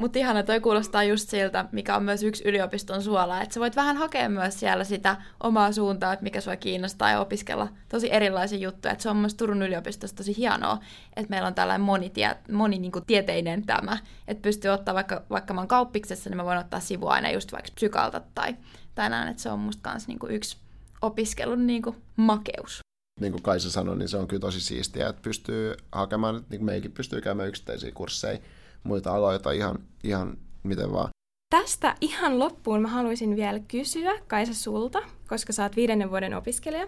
Mutta 0.00 0.18
ihana, 0.18 0.42
toi 0.42 0.60
kuulostaa 0.60 1.04
just 1.04 1.28
siltä, 1.28 1.64
mikä 1.72 1.96
on 1.96 2.02
myös 2.02 2.22
yksi 2.22 2.48
yliopiston 2.48 3.02
suola, 3.02 3.42
että 3.42 3.54
sä 3.54 3.60
voit 3.60 3.76
vähän 3.76 3.96
hakea 3.96 4.28
myös 4.28 4.60
siellä 4.60 4.84
sitä 4.84 5.16
omaa 5.42 5.72
suuntaa, 5.72 6.12
että 6.12 6.22
mikä 6.22 6.40
sua 6.40 6.56
kiinnostaa 6.56 7.10
ja 7.10 7.20
opiskella 7.20 7.68
tosi 7.88 8.12
erilaisia 8.12 8.58
juttuja. 8.58 8.92
Että 8.92 9.02
se 9.02 9.08
on 9.08 9.16
myös 9.16 9.34
Turun 9.34 9.62
yliopistossa 9.62 10.16
tosi 10.16 10.36
hienoa, 10.36 10.78
että 11.16 11.30
meillä 11.30 11.48
on 11.48 11.54
tällainen 11.54 11.84
monitie, 11.84 12.36
moni 12.52 12.78
niin 12.78 12.92
kuin 12.92 13.06
tieteinen 13.06 13.66
tämä, 13.66 13.98
että 14.28 14.42
pystyy 14.42 14.70
ottaa 14.70 14.94
vaikka, 14.94 15.22
vaikka 15.30 15.54
mä 15.54 15.60
oon 15.60 15.68
kauppiksessa, 15.68 16.30
niin 16.30 16.36
mä 16.36 16.44
voin 16.44 16.58
ottaa 16.58 16.80
sivuaina 16.80 17.30
just 17.30 17.52
vaikka 17.52 17.70
psykalta 17.74 18.20
tai, 18.34 18.56
näin, 18.96 19.28
että 19.28 19.42
se 19.42 19.50
on 19.50 19.58
musta 19.58 19.82
kanssa 19.82 20.08
niin 20.08 20.18
kuin 20.18 20.34
yksi 20.34 20.56
opiskelun 21.02 21.66
niin 21.66 21.82
kuin 21.82 21.96
makeus. 22.16 22.80
Niin 23.20 23.32
kuin 23.32 23.42
Kaisa 23.42 23.70
sanoi, 23.70 23.96
niin 23.96 24.08
se 24.08 24.16
on 24.16 24.28
kyllä 24.28 24.40
tosi 24.40 24.60
siistiä, 24.60 25.08
että 25.08 25.22
pystyy 25.22 25.74
hakemaan, 25.92 26.44
niin 26.50 26.64
meikin 26.64 26.92
pystyy 26.92 27.20
käymään 27.20 27.48
yksittäisiä 27.48 27.92
kursseja 27.92 28.38
muita 28.84 29.14
aloita 29.14 29.52
ihan, 29.52 29.78
ihan 30.04 30.36
miten 30.62 30.92
vaan. 30.92 31.08
Tästä 31.50 31.94
ihan 32.00 32.38
loppuun 32.38 32.82
mä 32.82 32.88
haluaisin 32.88 33.36
vielä 33.36 33.58
kysyä 33.58 34.12
Kaisa 34.28 34.54
sulta, 34.54 35.02
koska 35.28 35.52
sä 35.52 35.62
oot 35.62 35.76
viidennen 35.76 36.10
vuoden 36.10 36.34
opiskelija. 36.34 36.86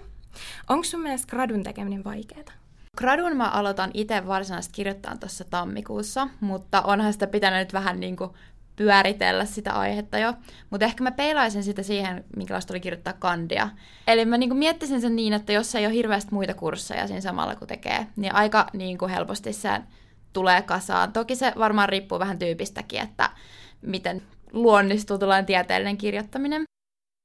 Onko 0.69 0.85
sun 0.85 1.01
mielestä 1.01 1.31
gradun 1.31 1.63
tekeminen 1.63 2.05
vaikeaa? 2.05 2.45
Gradun 2.97 3.37
mä 3.37 3.51
aloitan 3.51 3.91
itse 3.95 4.27
varsinaisesti 4.27 4.75
kirjoittaa 4.75 5.17
tuossa 5.17 5.45
tammikuussa, 5.45 6.29
mutta 6.41 6.83
onhan 6.83 7.13
sitä 7.13 7.27
pitänyt 7.27 7.59
nyt 7.59 7.73
vähän 7.73 8.01
niin 8.01 8.17
kuin 8.17 8.31
pyöritellä 8.77 9.45
sitä 9.45 9.73
aihetta 9.73 10.19
jo. 10.19 10.35
Mutta 10.71 10.87
ehkä 10.87 11.05
mä 11.05 11.11
peilaisin 11.11 11.65
sitä 11.65 11.83
siihen, 11.83 12.25
minkälaista 12.37 12.73
oli 12.73 12.81
kirjoittaa 12.81 13.13
kandia. 13.13 13.69
Eli 14.07 14.25
mä 14.25 14.39
niinku 14.39 14.55
miettisin 14.55 15.01
sen 15.01 15.17
niin, 15.17 15.33
että 15.33 15.53
jos 15.53 15.75
ei 15.75 15.87
ole 15.87 15.95
hirveästi 15.95 16.35
muita 16.35 16.55
kursseja 16.55 17.07
siinä 17.07 17.21
samalla 17.21 17.57
kun 17.57 17.69
tekee, 17.69 18.07
niin 18.17 18.35
aika 18.35 18.67
niinku 18.73 19.09
helposti 19.09 19.53
se 19.53 19.71
tulee 20.35 20.63
kasaan. 20.63 21.13
Toki 21.13 21.37
se 21.37 21.53
varmaan 21.59 21.89
riippuu 21.89 22.19
vähän 22.19 22.39
tyypistäkin, 22.39 23.01
että 23.01 23.31
miten 23.83 24.23
luonnistuu 24.53 25.19
tällainen 25.19 25.47
tieteellinen 25.47 25.97
kirjoittaminen. 25.97 26.65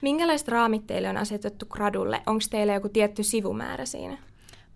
Minkälaiset 0.04 0.48
raamit 0.48 0.88
teille 0.88 1.10
on 1.10 1.18
asetettu 1.18 1.66
gradulle? 1.66 2.22
Onko 2.26 2.44
teillä 2.50 2.74
joku 2.74 2.90
tietty 2.90 3.24
sivumäärä 3.24 3.86
siinä? 3.86 4.18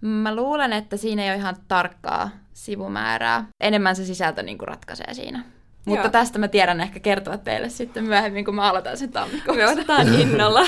Mä 0.02 0.36
luulen, 0.36 0.74
että 0.74 0.98
siinä 0.98 1.24
ei 1.24 1.30
ole 1.30 1.38
ihan 1.38 1.56
tarkkaa 1.68 2.30
sivumäärää. 2.54 3.46
Enemmän 3.60 3.96
se 3.96 4.06
sisältö 4.06 4.44
niin 4.44 4.58
kuin 4.58 4.68
ratkaisee 4.68 5.14
siinä. 5.14 5.44
Mutta 5.86 6.06
Joo. 6.06 6.12
tästä 6.12 6.40
mä 6.40 6.48
tiedän 6.48 6.82
ehkä 6.82 7.00
kertoa 7.00 7.38
teille 7.38 7.70
sitten 7.70 8.04
myöhemmin, 8.04 8.46
kun 8.46 8.56
mä 8.56 8.70
aloitan 8.70 8.98
sen 8.98 9.12
tammikuussa. 9.12 9.54
Me 9.54 9.68
otetaan 9.68 10.14
innolla. 10.14 10.66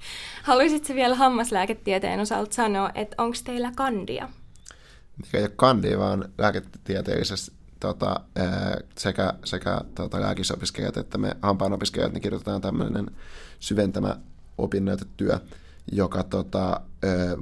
Haluaisitko 0.42 0.94
vielä 0.94 1.14
hammaslääketieteen 1.14 2.20
osalta 2.20 2.54
sanoa, 2.54 2.90
että 2.94 3.22
onko 3.22 3.36
teillä 3.44 3.72
kandia? 3.76 4.28
Mikä 5.18 5.38
ei 5.38 5.44
ole 5.44 5.52
kandia, 5.56 5.98
vaan 5.98 6.28
lääketieteellisessä 6.38 7.52
tota, 7.80 8.20
sekä, 8.98 9.34
sekä 9.44 9.80
tota, 9.94 10.20
lääkisopiskelijat 10.20 10.96
että 10.96 11.18
me 11.18 11.36
hampaanopiskelijat, 11.42 12.12
niin 12.12 12.22
kirjoitetaan 12.22 12.60
tämmöinen 12.60 13.10
syventämä 13.60 14.16
opinnäytetyö, 14.58 15.38
joka 15.92 16.22
tota, 16.22 16.80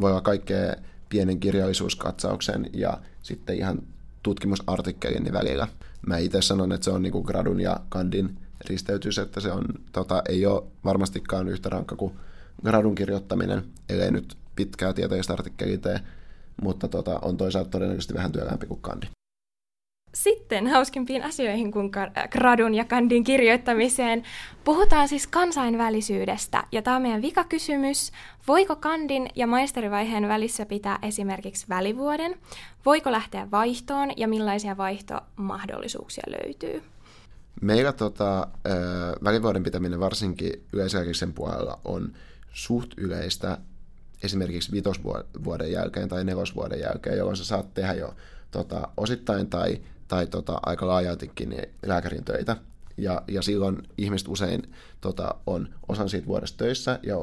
voi 0.00 0.10
olla 0.10 0.20
kaikkea 0.20 0.74
pienen 1.08 1.40
kirjallisuuskatsauksen 1.40 2.70
ja 2.72 2.98
sitten 3.22 3.56
ihan 3.56 3.82
tutkimusartikkelin 4.22 5.32
välillä. 5.32 5.68
Mä 6.06 6.18
itse 6.18 6.42
sanon, 6.42 6.72
että 6.72 6.84
se 6.84 6.90
on 6.90 7.02
niinku 7.02 7.22
gradun 7.22 7.60
ja 7.60 7.80
kandin 7.88 8.38
risteytys, 8.68 9.18
että 9.18 9.40
se 9.40 9.52
on, 9.52 9.64
tota, 9.92 10.22
ei 10.28 10.46
ole 10.46 10.62
varmastikaan 10.84 11.48
yhtä 11.48 11.68
rankka 11.68 11.96
kuin 11.96 12.12
gradun 12.64 12.94
kirjoittaminen, 12.94 13.64
ellei 13.88 14.10
nyt 14.10 14.36
pitkää 14.56 14.92
tieteellistä 14.92 15.32
artikkelia 15.32 15.78
tee, 15.78 16.00
mutta 16.62 16.88
tota, 16.88 17.18
on 17.22 17.36
toisaalta 17.36 17.70
todennäköisesti 17.70 18.14
vähän 18.14 18.32
työlämpi 18.32 18.66
kuin 18.66 18.80
kandi. 18.80 19.06
Sitten 20.14 20.66
hauskimpiin 20.66 21.24
asioihin 21.24 21.72
kuin 21.72 21.90
gradun 22.30 22.74
ja 22.74 22.84
kandin 22.84 23.24
kirjoittamiseen. 23.24 24.22
Puhutaan 24.64 25.08
siis 25.08 25.26
kansainvälisyydestä, 25.26 26.64
ja 26.72 26.82
tämä 26.82 26.96
on 26.96 27.02
meidän 27.02 27.22
vikakysymys. 27.22 28.12
Voiko 28.48 28.76
kandin 28.76 29.28
ja 29.34 29.46
maisterivaiheen 29.46 30.28
välissä 30.28 30.66
pitää 30.66 30.98
esimerkiksi 31.02 31.66
välivuoden? 31.68 32.34
Voiko 32.86 33.12
lähteä 33.12 33.50
vaihtoon, 33.50 34.10
ja 34.16 34.28
millaisia 34.28 34.76
vaihtomahdollisuuksia 34.76 36.24
löytyy? 36.26 36.82
Meillä 37.62 37.92
tota, 37.92 38.48
välivuoden 39.24 39.62
pitäminen 39.62 40.00
varsinkin 40.00 40.52
yleisjärjestyksen 40.72 41.32
puolella 41.32 41.78
on 41.84 42.12
suht 42.52 42.90
yleistä 42.96 43.58
esimerkiksi 44.22 44.72
vitosvuoden 44.72 45.72
jälkeen 45.72 46.08
tai 46.08 46.24
nelosvuoden 46.24 46.80
jälkeen, 46.80 47.18
jolloin 47.18 47.36
sä 47.36 47.44
saat 47.44 47.74
tehdä 47.74 47.92
jo 47.92 48.14
tota, 48.50 48.88
osittain 48.96 49.46
tai 49.50 49.80
tai 50.08 50.26
tota, 50.26 50.58
aika 50.62 50.86
laajaltikin 50.86 51.48
niin 51.48 51.68
lääkärin 51.86 52.24
töitä. 52.24 52.56
Ja, 52.96 53.22
ja 53.28 53.42
silloin 53.42 53.82
ihmiset 53.98 54.28
usein 54.28 54.72
tota, 55.00 55.34
on 55.46 55.68
osan 55.88 56.08
siitä 56.08 56.26
vuodesta 56.26 56.58
töissä 56.58 56.98
ja 57.02 57.16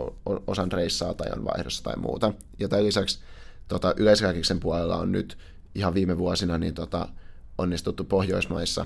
osan 0.47 0.71
reissaa 0.71 1.13
tai 1.13 1.31
on 1.37 1.45
vaihdossa 1.45 1.83
tai 1.83 1.95
muuta. 1.97 2.33
Ja 2.59 2.67
tämän 2.67 2.85
lisäksi 2.85 3.19
tota, 3.67 3.93
yleislääkiksen 3.97 4.59
puolella 4.59 4.97
on 4.97 5.11
nyt 5.11 5.37
ihan 5.75 5.93
viime 5.93 6.17
vuosina 6.17 6.57
niin, 6.57 6.73
tota, 6.73 7.09
onnistuttu 7.57 8.03
Pohjoismaissa, 8.03 8.85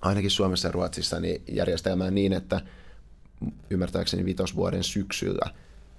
ainakin 0.00 0.30
Suomessa 0.30 0.68
ja 0.68 0.72
Ruotsissa, 0.72 1.20
niin 1.20 1.42
järjestelmään 1.52 2.14
niin, 2.14 2.32
että 2.32 2.60
ymmärtääkseni 3.70 4.24
vitosvuoden 4.24 4.84
syksyllä 4.84 5.50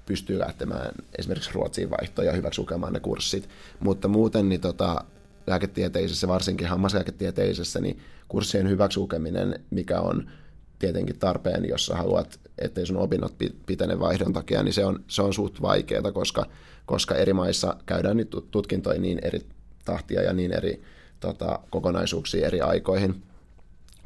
pystyy 0.09 0.39
lähtemään 0.39 0.91
esimerkiksi 1.17 1.51
Ruotsiin 1.53 1.89
vaihtoon 1.89 2.25
ja 2.25 2.33
hyväksi 2.33 2.61
lukemaan 2.61 2.93
ne 2.93 2.99
kurssit. 2.99 3.49
Mutta 3.79 4.07
muuten 4.07 4.49
niin 4.49 4.61
tota, 4.61 5.03
lääketieteisessä, 5.47 6.27
varsinkin 6.27 6.67
hammaslääketieteisessä, 6.67 7.79
niin 7.79 7.99
kurssien 8.27 8.69
hyväksukeminen, 8.69 9.59
mikä 9.69 9.99
on 9.99 10.29
tietenkin 10.79 11.19
tarpeen, 11.19 11.69
jos 11.69 11.85
sä 11.85 11.95
haluat, 11.95 12.39
ettei 12.57 12.85
sun 12.85 12.97
opinnot 12.97 13.35
pitene 13.65 13.99
vaihdon 13.99 14.33
takia, 14.33 14.63
niin 14.63 14.73
se 14.73 14.85
on, 14.85 15.03
se 15.07 15.21
on 15.21 15.33
suht 15.33 15.61
vaikeaa, 15.61 16.11
koska, 16.11 16.45
koska 16.85 17.15
eri 17.15 17.33
maissa 17.33 17.75
käydään 17.85 18.17
nyt 18.17 18.35
tutkintoja 18.51 18.99
niin 18.99 19.19
eri 19.21 19.39
tahtia 19.85 20.21
ja 20.21 20.33
niin 20.33 20.51
eri 20.51 20.81
tota, 21.19 21.59
kokonaisuuksia 21.69 22.47
eri 22.47 22.61
aikoihin. 22.61 23.23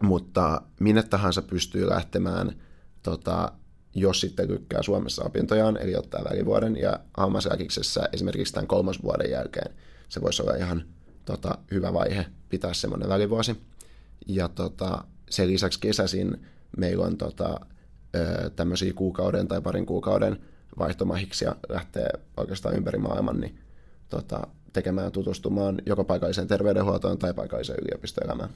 Mutta 0.01 0.61
minne 0.79 1.03
tahansa 1.03 1.41
pystyy 1.41 1.89
lähtemään, 1.89 2.55
tota, 3.03 3.51
jos 3.95 4.21
sitten 4.21 4.47
lykkää 4.47 4.83
Suomessa 4.83 5.23
opintojaan, 5.23 5.77
eli 5.77 5.95
ottaa 5.95 6.23
välivuoden, 6.31 6.77
ja 6.77 6.99
hammaslääkiksessä 7.17 8.09
esimerkiksi 8.13 8.53
tämän 8.53 8.67
kolmas 8.67 9.03
vuoden 9.03 9.31
jälkeen 9.31 9.73
se 10.09 10.21
voisi 10.21 10.41
olla 10.41 10.55
ihan 10.55 10.83
tota, 11.25 11.57
hyvä 11.71 11.93
vaihe 11.93 12.25
pitää 12.49 12.73
semmoinen 12.73 13.09
välivuosi. 13.09 13.61
Ja 14.27 14.47
tota, 14.47 15.03
sen 15.29 15.47
lisäksi 15.47 15.79
kesäisin 15.79 16.45
meillä 16.77 17.05
on 17.05 17.17
tota, 17.17 17.59
tämmöisiä 18.55 18.93
kuukauden 18.93 19.47
tai 19.47 19.61
parin 19.61 19.85
kuukauden 19.85 20.39
vaihtomahiksia 20.79 21.55
lähtee 21.69 22.09
oikeastaan 22.37 22.75
ympäri 22.75 22.97
maailman 22.97 23.39
niin, 23.39 23.59
tota, 24.09 24.47
tekemään 24.73 25.11
tutustumaan 25.11 25.81
joko 25.85 26.03
paikalliseen 26.03 26.47
terveydenhuoltoon 26.47 27.17
tai 27.17 27.33
paikalliseen 27.33 27.79
yliopistoelämään. 27.83 28.49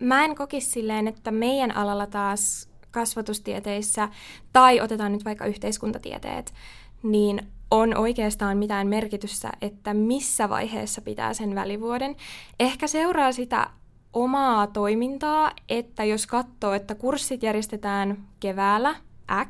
Mä 0.00 0.24
en 0.24 0.34
kokisi 0.34 0.70
silleen, 0.70 1.08
että 1.08 1.30
meidän 1.30 1.76
alalla 1.76 2.06
taas 2.06 2.68
kasvatustieteissä, 2.98 4.08
tai 4.52 4.80
otetaan 4.80 5.12
nyt 5.12 5.24
vaikka 5.24 5.46
yhteiskuntatieteet, 5.46 6.54
niin 7.02 7.40
on 7.70 7.96
oikeastaan 7.96 8.56
mitään 8.58 8.86
merkitystä, 8.86 9.52
että 9.60 9.94
missä 9.94 10.48
vaiheessa 10.48 11.00
pitää 11.00 11.34
sen 11.34 11.54
välivuoden. 11.54 12.16
Ehkä 12.60 12.86
seuraa 12.86 13.32
sitä 13.32 13.70
omaa 14.12 14.66
toimintaa, 14.66 15.50
että 15.68 16.04
jos 16.04 16.26
katsoo, 16.26 16.72
että 16.72 16.94
kurssit 16.94 17.42
järjestetään 17.42 18.28
keväällä 18.40 18.94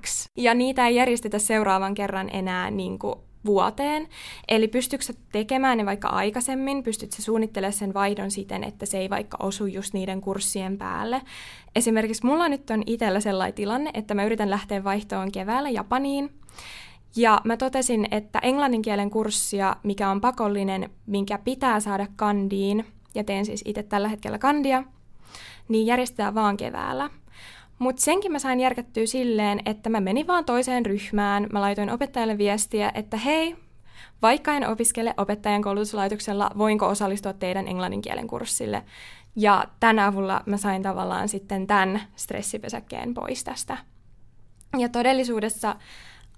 X, 0.06 0.26
ja 0.36 0.54
niitä 0.54 0.86
ei 0.86 0.94
järjestetä 0.94 1.38
seuraavan 1.38 1.94
kerran 1.94 2.28
enää 2.32 2.70
niin 2.70 2.98
kuin 2.98 3.14
vuoteen. 3.48 4.08
Eli 4.48 4.68
pystytkö 4.68 5.12
tekemään 5.32 5.78
ne 5.78 5.86
vaikka 5.86 6.08
aikaisemmin, 6.08 6.82
pystytkö 6.82 7.22
suunnittelemaan 7.22 7.72
sen 7.72 7.94
vaihdon 7.94 8.30
siten, 8.30 8.64
että 8.64 8.86
se 8.86 8.98
ei 8.98 9.10
vaikka 9.10 9.36
osu 9.40 9.66
just 9.66 9.94
niiden 9.94 10.20
kurssien 10.20 10.78
päälle. 10.78 11.22
Esimerkiksi 11.76 12.26
mulla 12.26 12.48
nyt 12.48 12.70
on 12.70 12.82
itsellä 12.86 13.20
sellainen 13.20 13.54
tilanne, 13.54 13.90
että 13.94 14.14
mä 14.14 14.24
yritän 14.24 14.50
lähteä 14.50 14.84
vaihtoon 14.84 15.32
keväällä 15.32 15.70
Japaniin, 15.70 16.30
ja 17.16 17.40
mä 17.44 17.56
totesin, 17.56 18.08
että 18.10 18.38
englannin 18.38 18.82
kielen 18.82 19.10
kurssia, 19.10 19.76
mikä 19.82 20.10
on 20.10 20.20
pakollinen, 20.20 20.90
minkä 21.06 21.38
pitää 21.38 21.80
saada 21.80 22.06
kandiin, 22.16 22.84
ja 23.14 23.24
teen 23.24 23.44
siis 23.44 23.62
itse 23.64 23.82
tällä 23.82 24.08
hetkellä 24.08 24.38
kandia, 24.38 24.84
niin 25.68 25.86
järjestetään 25.86 26.34
vaan 26.34 26.56
keväällä. 26.56 27.10
Mutta 27.78 28.02
senkin 28.02 28.32
mä 28.32 28.38
sain 28.38 28.60
järkättyä 28.60 29.06
silleen, 29.06 29.60
että 29.64 29.90
mä 29.90 30.00
menin 30.00 30.26
vaan 30.26 30.44
toiseen 30.44 30.86
ryhmään, 30.86 31.46
mä 31.52 31.60
laitoin 31.60 31.90
opettajalle 31.90 32.38
viestiä, 32.38 32.92
että 32.94 33.16
hei, 33.16 33.56
vaikka 34.22 34.52
en 34.52 34.68
opiskele 34.68 35.14
opettajan 35.16 35.62
koulutuslaitoksella, 35.62 36.50
voinko 36.58 36.86
osallistua 36.86 37.32
teidän 37.32 37.68
englannin 37.68 38.00
kielen 38.00 38.26
kurssille? 38.26 38.82
Ja 39.36 39.64
tänä 39.80 40.06
avulla 40.06 40.42
mä 40.46 40.56
sain 40.56 40.82
tavallaan 40.82 41.28
sitten 41.28 41.66
tämän 41.66 42.00
stressipesäkkeen 42.16 43.14
pois 43.14 43.44
tästä. 43.44 43.78
Ja 44.78 44.88
todellisuudessa 44.88 45.76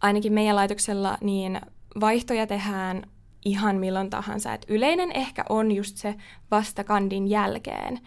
ainakin 0.00 0.32
meidän 0.32 0.56
laitoksella 0.56 1.18
niin 1.20 1.60
vaihtoja 2.00 2.46
tehdään 2.46 3.02
ihan 3.44 3.76
milloin 3.76 4.10
tahansa. 4.10 4.54
Et 4.54 4.66
yleinen 4.68 5.12
ehkä 5.12 5.44
on 5.48 5.72
just 5.72 5.96
se 5.96 6.14
vasta 6.50 6.84
kandin 6.84 7.28
jälkeen 7.28 8.00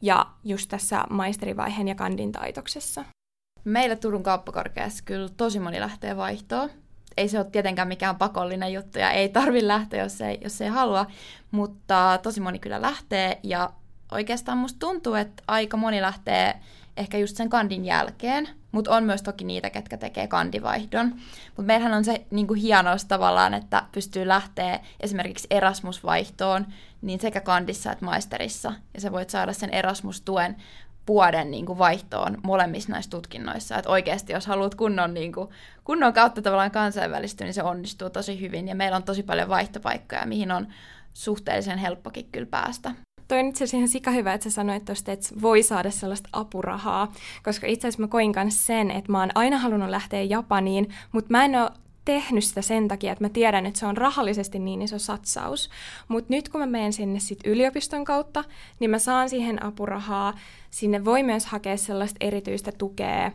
ja 0.00 0.26
just 0.44 0.68
tässä 0.68 1.04
maisterivaiheen 1.10 1.88
ja 1.88 1.94
kandin 1.94 2.32
taitoksessa. 2.32 3.04
Meillä 3.64 3.96
Turun 3.96 4.22
kauppakorkeassa 4.22 5.04
kyllä 5.04 5.28
tosi 5.36 5.60
moni 5.60 5.80
lähtee 5.80 6.16
vaihtoon. 6.16 6.70
Ei 7.16 7.28
se 7.28 7.38
ole 7.38 7.46
tietenkään 7.52 7.88
mikään 7.88 8.16
pakollinen 8.16 8.72
juttu 8.72 8.98
ja 8.98 9.10
ei 9.10 9.28
tarvi 9.28 9.68
lähteä, 9.68 10.02
jos 10.02 10.20
ei, 10.20 10.38
jos 10.42 10.60
ei 10.60 10.68
halua, 10.68 11.06
mutta 11.50 12.18
tosi 12.22 12.40
moni 12.40 12.58
kyllä 12.58 12.82
lähtee 12.82 13.40
ja 13.42 13.72
oikeastaan 14.12 14.58
musta 14.58 14.78
tuntuu, 14.78 15.14
että 15.14 15.42
aika 15.48 15.76
moni 15.76 16.00
lähtee 16.00 16.60
ehkä 16.96 17.18
just 17.18 17.36
sen 17.36 17.48
kandin 17.50 17.84
jälkeen, 17.84 18.48
mutta 18.72 18.96
on 18.96 19.04
myös 19.04 19.22
toki 19.22 19.44
niitä, 19.44 19.70
ketkä 19.70 19.96
tekee 19.96 20.26
kandivaihdon. 20.26 21.08
Mutta 21.46 21.62
meillähän 21.62 21.94
on 21.94 22.04
se 22.04 22.26
niin 22.30 22.46
kuin 22.46 22.60
hienous 22.60 23.04
tavallaan, 23.04 23.54
että 23.54 23.82
pystyy 23.92 24.28
lähteä 24.28 24.80
esimerkiksi 25.00 25.46
Erasmus-vaihtoon 25.50 26.66
niin 27.02 27.20
sekä 27.20 27.40
kandissa 27.40 27.92
että 27.92 28.04
maisterissa. 28.04 28.72
Ja 28.94 29.00
sä 29.00 29.12
voit 29.12 29.30
saada 29.30 29.52
sen 29.52 29.70
Erasmus-tuen 29.70 30.56
vuoden 31.08 31.50
niin 31.50 31.66
kuin 31.66 31.78
vaihtoon 31.78 32.38
molemmissa 32.42 32.92
näissä 32.92 33.10
tutkinnoissa. 33.10 33.76
Että 33.76 33.90
oikeasti, 33.90 34.32
jos 34.32 34.46
haluat 34.46 34.74
kunnon, 34.74 35.14
niin 35.14 35.32
kuin, 35.32 35.48
kunnon 35.84 36.12
kautta 36.12 36.42
tavallaan 36.42 36.70
kansainvälistyä, 36.70 37.44
niin 37.44 37.54
se 37.54 37.62
onnistuu 37.62 38.10
tosi 38.10 38.40
hyvin. 38.40 38.68
Ja 38.68 38.74
meillä 38.74 38.96
on 38.96 39.02
tosi 39.02 39.22
paljon 39.22 39.48
vaihtopaikkoja, 39.48 40.26
mihin 40.26 40.52
on 40.52 40.68
suhteellisen 41.14 41.78
helppokin 41.78 42.28
kyllä 42.32 42.46
päästä. 42.46 42.94
Toi 43.28 43.38
on 43.38 43.46
itse 43.46 43.64
asiassa 43.64 43.76
ihan 43.76 43.88
sika 43.88 44.10
hyvä, 44.10 44.34
että 44.34 44.44
sä 44.44 44.54
sanoit 44.54 44.84
tuosta, 44.84 45.12
että 45.12 45.28
voi 45.42 45.62
saada 45.62 45.90
sellaista 45.90 46.28
apurahaa, 46.32 47.12
koska 47.44 47.66
itse 47.66 47.88
asiassa 47.88 48.02
mä 48.02 48.08
koin 48.08 48.32
myös 48.36 48.66
sen, 48.66 48.90
että 48.90 49.12
mä 49.12 49.20
oon 49.20 49.30
aina 49.34 49.58
halunnut 49.58 49.90
lähteä 49.90 50.22
Japaniin, 50.22 50.94
mutta 51.12 51.30
mä 51.30 51.44
en 51.44 51.56
ole 51.56 51.70
tehnyt 52.04 52.44
sitä 52.44 52.62
sen 52.62 52.88
takia, 52.88 53.12
että 53.12 53.24
mä 53.24 53.28
tiedän, 53.28 53.66
että 53.66 53.80
se 53.80 53.86
on 53.86 53.96
rahallisesti 53.96 54.58
niin 54.58 54.82
iso 54.82 54.98
satsaus. 54.98 55.70
Mutta 56.08 56.34
nyt 56.34 56.48
kun 56.48 56.60
mä 56.60 56.66
menen 56.66 56.92
sinne 56.92 57.20
sit 57.20 57.38
yliopiston 57.44 58.04
kautta, 58.04 58.44
niin 58.80 58.90
mä 58.90 58.98
saan 58.98 59.30
siihen 59.30 59.62
apurahaa. 59.64 60.34
Sinne 60.70 61.04
voi 61.04 61.22
myös 61.22 61.46
hakea 61.46 61.76
sellaista 61.76 62.16
erityistä 62.20 62.72
tukea 62.72 63.32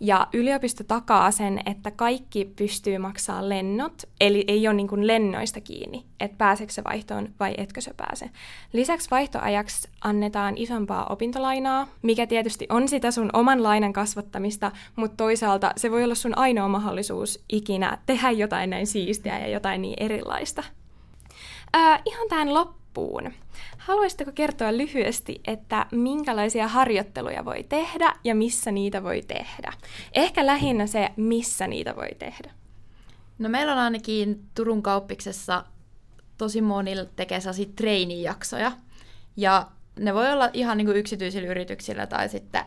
ja 0.00 0.26
yliopisto 0.32 0.84
takaa 0.84 1.30
sen, 1.30 1.60
että 1.66 1.90
kaikki 1.90 2.52
pystyy 2.56 2.98
maksaa 2.98 3.48
lennot, 3.48 4.02
eli 4.20 4.44
ei 4.48 4.68
ole 4.68 4.74
niin 4.74 5.06
lennoista 5.06 5.60
kiinni, 5.60 6.04
että 6.20 6.36
pääseekö 6.38 6.72
se 6.72 6.84
vaihtoon 6.84 7.28
vai 7.40 7.54
etkö 7.58 7.80
se 7.80 7.94
pääse. 7.96 8.30
Lisäksi 8.72 9.10
vaihtoajaksi 9.10 9.88
annetaan 10.00 10.54
isompaa 10.56 11.06
opintolainaa, 11.06 11.88
mikä 12.02 12.26
tietysti 12.26 12.66
on 12.68 12.88
sitä 12.88 13.10
sun 13.10 13.30
oman 13.32 13.62
lainan 13.62 13.92
kasvattamista, 13.92 14.72
mutta 14.96 15.16
toisaalta 15.16 15.72
se 15.76 15.90
voi 15.90 16.04
olla 16.04 16.14
sun 16.14 16.38
ainoa 16.38 16.68
mahdollisuus 16.68 17.44
ikinä 17.48 17.98
tehdä 18.06 18.30
jotain 18.30 18.70
näin 18.70 18.86
siistiä 18.86 19.38
ja 19.38 19.48
jotain 19.48 19.82
niin 19.82 19.96
erilaista. 19.96 20.64
Ää, 21.72 22.02
ihan 22.06 22.28
tähän 22.28 22.54
loppuun. 22.54 22.87
Haluaisitteko 23.78 24.32
kertoa 24.34 24.76
lyhyesti, 24.76 25.40
että 25.46 25.86
minkälaisia 25.92 26.68
harjoitteluja 26.68 27.44
voi 27.44 27.64
tehdä 27.68 28.14
ja 28.24 28.34
missä 28.34 28.72
niitä 28.72 29.02
voi 29.04 29.22
tehdä? 29.22 29.72
Ehkä 30.12 30.46
lähinnä 30.46 30.86
se, 30.86 31.08
missä 31.16 31.66
niitä 31.66 31.96
voi 31.96 32.08
tehdä. 32.18 32.50
No 33.38 33.48
meillä 33.48 33.72
on 33.72 33.78
ainakin 33.78 34.42
Turun 34.54 34.82
kauppiksessa 34.82 35.64
tosi 36.38 36.60
monilla 36.60 37.04
tekee 37.04 37.40
sellaisia 37.40 37.68
treenijaksoja. 37.76 38.72
Ja 39.36 39.66
ne 39.98 40.14
voi 40.14 40.32
olla 40.32 40.50
ihan 40.52 40.76
niin 40.76 40.86
kuin 40.86 40.96
yksityisillä 40.96 41.48
yrityksillä 41.48 42.06
tai 42.06 42.28
sitten 42.28 42.64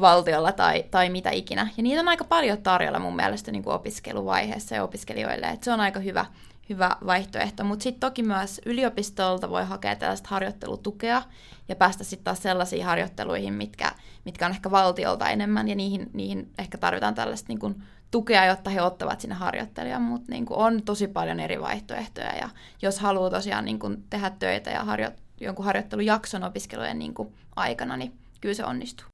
valtiolla 0.00 0.52
tai, 0.52 0.84
tai 0.90 1.10
mitä 1.10 1.30
ikinä. 1.30 1.68
Ja 1.76 1.82
niitä 1.82 2.00
on 2.00 2.08
aika 2.08 2.24
paljon 2.24 2.62
tarjolla 2.62 2.98
mun 2.98 3.16
mielestä 3.16 3.52
niin 3.52 3.62
kuin 3.62 3.74
opiskeluvaiheessa 3.74 4.74
ja 4.74 4.84
opiskelijoille. 4.84 5.46
Et 5.46 5.62
se 5.62 5.72
on 5.72 5.80
aika 5.80 6.00
hyvä, 6.00 6.26
hyvä 6.68 6.96
vaihtoehto. 7.06 7.64
Mutta 7.64 7.82
sitten 7.82 8.00
toki 8.00 8.22
myös 8.22 8.60
yliopistolta 8.66 9.50
voi 9.50 9.64
hakea 9.64 9.96
tällaista 9.96 10.28
harjoittelutukea 10.28 11.22
ja 11.68 11.76
päästä 11.76 12.04
sitten 12.04 12.24
taas 12.24 12.42
sellaisiin 12.42 12.84
harjoitteluihin, 12.84 13.54
mitkä, 13.54 13.92
mitkä 14.24 14.46
on 14.46 14.52
ehkä 14.52 14.70
valtiolta 14.70 15.28
enemmän, 15.28 15.68
ja 15.68 15.74
niihin, 15.74 16.10
niihin 16.12 16.52
ehkä 16.58 16.78
tarvitaan 16.78 17.14
tällaista 17.14 17.48
niin 17.48 17.58
kuin, 17.58 17.82
tukea, 18.10 18.44
jotta 18.44 18.70
he 18.70 18.82
ottavat 18.82 19.20
sinne 19.20 19.34
harjoittelijan, 19.34 20.02
mutta 20.02 20.32
niin 20.32 20.46
on 20.50 20.82
tosi 20.82 21.08
paljon 21.08 21.40
eri 21.40 21.60
vaihtoehtoja, 21.60 22.36
ja 22.36 22.48
jos 22.82 22.98
haluaa 22.98 23.30
tosiaan 23.30 23.64
niin 23.64 23.78
kuin, 23.78 24.04
tehdä 24.10 24.30
töitä 24.30 24.70
ja 24.70 24.84
harjo, 24.84 25.10
jonkun 25.40 25.64
harjoittelujakson 25.64 26.44
opiskelujen 26.44 26.98
niin 26.98 27.14
kuin, 27.14 27.34
aikana, 27.56 27.96
niin 27.96 28.12
kyllä 28.40 28.54
se 28.54 28.64
onnistuu. 28.64 29.06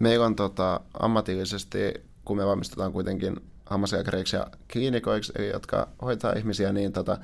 Meillä 0.00 0.26
on 0.26 0.36
tota, 0.36 0.80
ammatillisesti, 1.00 1.78
kun 2.24 2.36
me 2.36 2.46
valmistetaan 2.46 2.92
kuitenkin 2.92 3.36
hammaslääkäreiksi 3.66 4.36
ja 4.36 4.46
kliinikoiksi, 4.72 5.32
eli 5.36 5.48
jotka 5.48 5.88
hoitaa 6.02 6.32
ihmisiä, 6.32 6.72
niin 6.72 6.92
tota, 6.92 7.18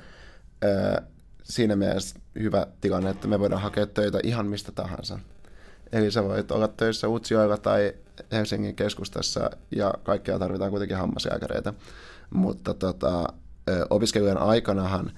ää, 0.61 1.01
siinä 1.43 1.75
mielessä 1.75 2.19
hyvä 2.39 2.67
tilanne, 2.81 3.09
että 3.09 3.27
me 3.27 3.39
voidaan 3.39 3.61
hakea 3.61 3.85
töitä 3.85 4.19
ihan 4.23 4.45
mistä 4.45 4.71
tahansa. 4.71 5.19
Eli 5.91 6.11
sä 6.11 6.23
voit 6.23 6.51
olla 6.51 6.67
töissä 6.67 7.07
Utsjoella 7.07 7.57
tai 7.57 7.93
Helsingin 8.31 8.75
keskustassa 8.75 9.49
ja 9.75 9.93
kaikkea 10.03 10.39
tarvitaan 10.39 10.71
kuitenkin 10.71 10.97
hammaslääkäreitä. 10.97 11.73
Mutta 12.29 12.73
tota, 12.73 13.33
opiskelujen 13.89 14.37
aikanahan 14.37 15.11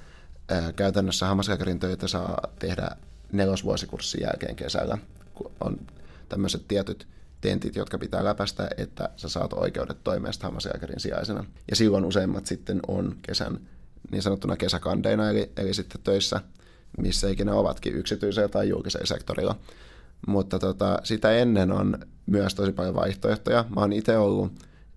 ää, 0.49 0.73
käytännössä 0.73 1.25
hammaslääkärin 1.25 1.79
töitä 1.79 2.07
saa 2.07 2.51
tehdä 2.59 2.87
nelosvuosikurssin 3.31 4.21
jälkeen 4.21 4.55
kesällä, 4.55 4.97
kun 5.33 5.51
on 5.59 5.79
tämmöiset 6.29 6.67
tietyt 6.67 7.07
tentit, 7.45 7.75
jotka 7.75 7.97
pitää 7.97 8.23
läpäistä, 8.23 8.69
että 8.77 9.09
sä 9.15 9.29
saat 9.29 9.53
oikeudet 9.53 10.03
toimia 10.03 10.31
hammaslääkärin 10.41 10.99
sijaisena. 10.99 11.45
Ja 11.69 11.75
silloin 11.75 12.05
useimmat 12.05 12.45
sitten 12.45 12.79
on 12.87 13.15
kesän 13.21 13.59
niin 14.11 14.21
sanottuna 14.21 14.57
kesäkandeina, 14.57 15.29
eli, 15.29 15.51
eli 15.57 15.73
sitten 15.73 16.01
töissä, 16.03 16.41
missä 16.97 17.29
ikinä 17.29 17.53
ovatkin, 17.53 17.95
yksityisellä 17.95 18.49
tai 18.49 18.69
julkisella 18.69 19.05
sektorilla. 19.05 19.59
Mutta 20.27 20.59
tota, 20.59 20.99
sitä 21.03 21.31
ennen 21.31 21.71
on 21.71 21.97
myös 22.25 22.55
tosi 22.55 22.71
paljon 22.71 22.95
vaihtoehtoja. 22.95 23.65
Mä 23.75 23.81
oon 23.81 23.93
itse 23.93 24.17
ollut 24.17 24.51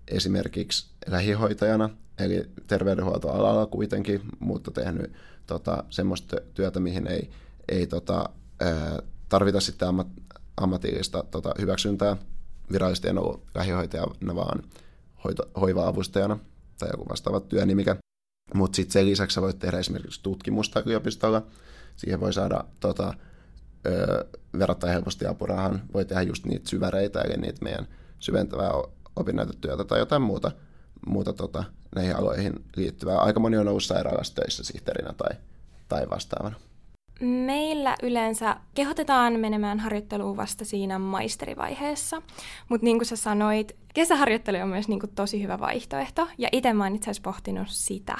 esimerkiksi 0.07 0.87
lähihoitajana, 1.07 1.89
eli 2.19 2.49
terveydenhuoltoalalla 2.67 3.65
kuitenkin, 3.65 4.21
mutta 4.39 4.71
tehnyt 4.71 5.13
tota, 5.47 5.83
semmoista 5.89 6.37
työtä, 6.53 6.79
mihin 6.79 7.07
ei, 7.07 7.29
ei 7.69 7.87
tota, 7.87 8.29
ää, 8.59 8.99
tarvita 9.29 9.59
sitten 9.59 9.87
ammat, 9.87 10.07
ammatillista 10.57 11.23
tota, 11.31 11.53
hyväksyntää. 11.59 12.17
Virallisesti 12.71 13.07
en 13.07 13.17
ollut 13.17 13.43
lähihoitajana, 13.55 14.35
vaan 14.35 14.63
hoito, 15.23 15.43
hoiva-avustajana 15.59 16.39
tai 16.79 16.89
joku 16.93 17.09
vastaava 17.09 17.39
työnimikä. 17.39 17.95
Mutta 18.53 18.75
sitten 18.75 18.93
sen 18.93 19.05
lisäksi 19.05 19.35
sä 19.35 19.41
voit 19.41 19.59
tehdä 19.59 19.79
esimerkiksi 19.79 20.23
tutkimusta 20.23 20.83
yliopistolla. 20.85 21.45
Siihen 21.95 22.19
voi 22.19 22.33
saada 22.33 22.63
tota, 22.79 23.13
ö, 23.87 24.25
verrattain 24.59 24.93
helposti 24.93 25.25
apurahan. 25.25 25.81
Voi 25.93 26.05
tehdä 26.05 26.21
just 26.21 26.45
niitä 26.45 26.69
syväreitä, 26.69 27.21
eli 27.21 27.37
niitä 27.37 27.63
meidän 27.63 27.87
syventävää 28.19 28.71
opinnäytetyötä 29.15 29.83
tai 29.83 29.99
jotain 29.99 30.21
muuta, 30.21 30.51
muuta 31.07 31.33
tota, 31.33 31.63
näihin 31.95 32.15
aloihin 32.15 32.65
liittyvää. 32.75 33.17
Aika 33.17 33.39
moni 33.39 33.57
on 33.57 33.67
ollut 33.67 33.83
sairaalassa 33.83 34.35
töissä 34.35 34.63
sihteerinä 34.63 35.13
tai, 35.13 35.37
tai 35.87 36.09
vastaavana. 36.09 36.55
Meillä 37.19 37.95
yleensä 38.03 38.55
kehotetaan 38.75 39.39
menemään 39.39 39.79
harjoitteluun 39.79 40.37
vasta 40.37 40.65
siinä 40.65 40.99
maisterivaiheessa, 40.99 42.21
mutta 42.69 42.85
niin 42.85 42.97
kuin 42.97 43.05
sä 43.05 43.15
sanoit, 43.15 43.75
kesäharjoittelu 43.93 44.57
on 44.57 44.67
myös 44.67 44.87
niin 44.87 44.99
kuin 44.99 45.11
tosi 45.15 45.43
hyvä 45.43 45.59
vaihtoehto, 45.59 46.27
ja 46.37 46.49
itse 46.51 46.73
mä 46.73 46.83
oon 46.83 46.95
itse 46.95 47.05
asiassa 47.05 47.23
pohtinut 47.23 47.67
sitä. 47.69 48.17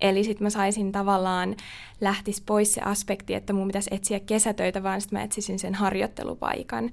Eli 0.00 0.24
sitten 0.24 0.44
mä 0.44 0.50
saisin 0.50 0.92
tavallaan, 0.92 1.56
lähtis 2.00 2.40
pois 2.40 2.74
se 2.74 2.80
aspekti, 2.80 3.34
että 3.34 3.52
mun 3.52 3.66
pitäisi 3.66 3.90
etsiä 3.92 4.20
kesätöitä, 4.20 4.82
vaan 4.82 5.00
sitten 5.00 5.18
mä 5.18 5.24
etsisin 5.24 5.58
sen 5.58 5.74
harjoittelupaikan. 5.74 6.90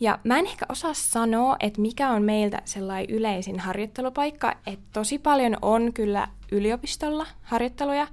Ja 0.00 0.18
mä 0.24 0.38
en 0.38 0.46
ehkä 0.46 0.66
osaa 0.68 0.94
sanoa, 0.94 1.56
että 1.60 1.80
mikä 1.80 2.10
on 2.10 2.22
meiltä 2.22 2.62
sellainen 2.64 3.16
yleisin 3.16 3.60
harjoittelupaikka, 3.60 4.54
että 4.66 4.86
tosi 4.92 5.18
paljon 5.18 5.56
on 5.62 5.92
kyllä 5.92 6.28
yliopistolla 6.52 7.26
harjoitteluja, 7.42 8.06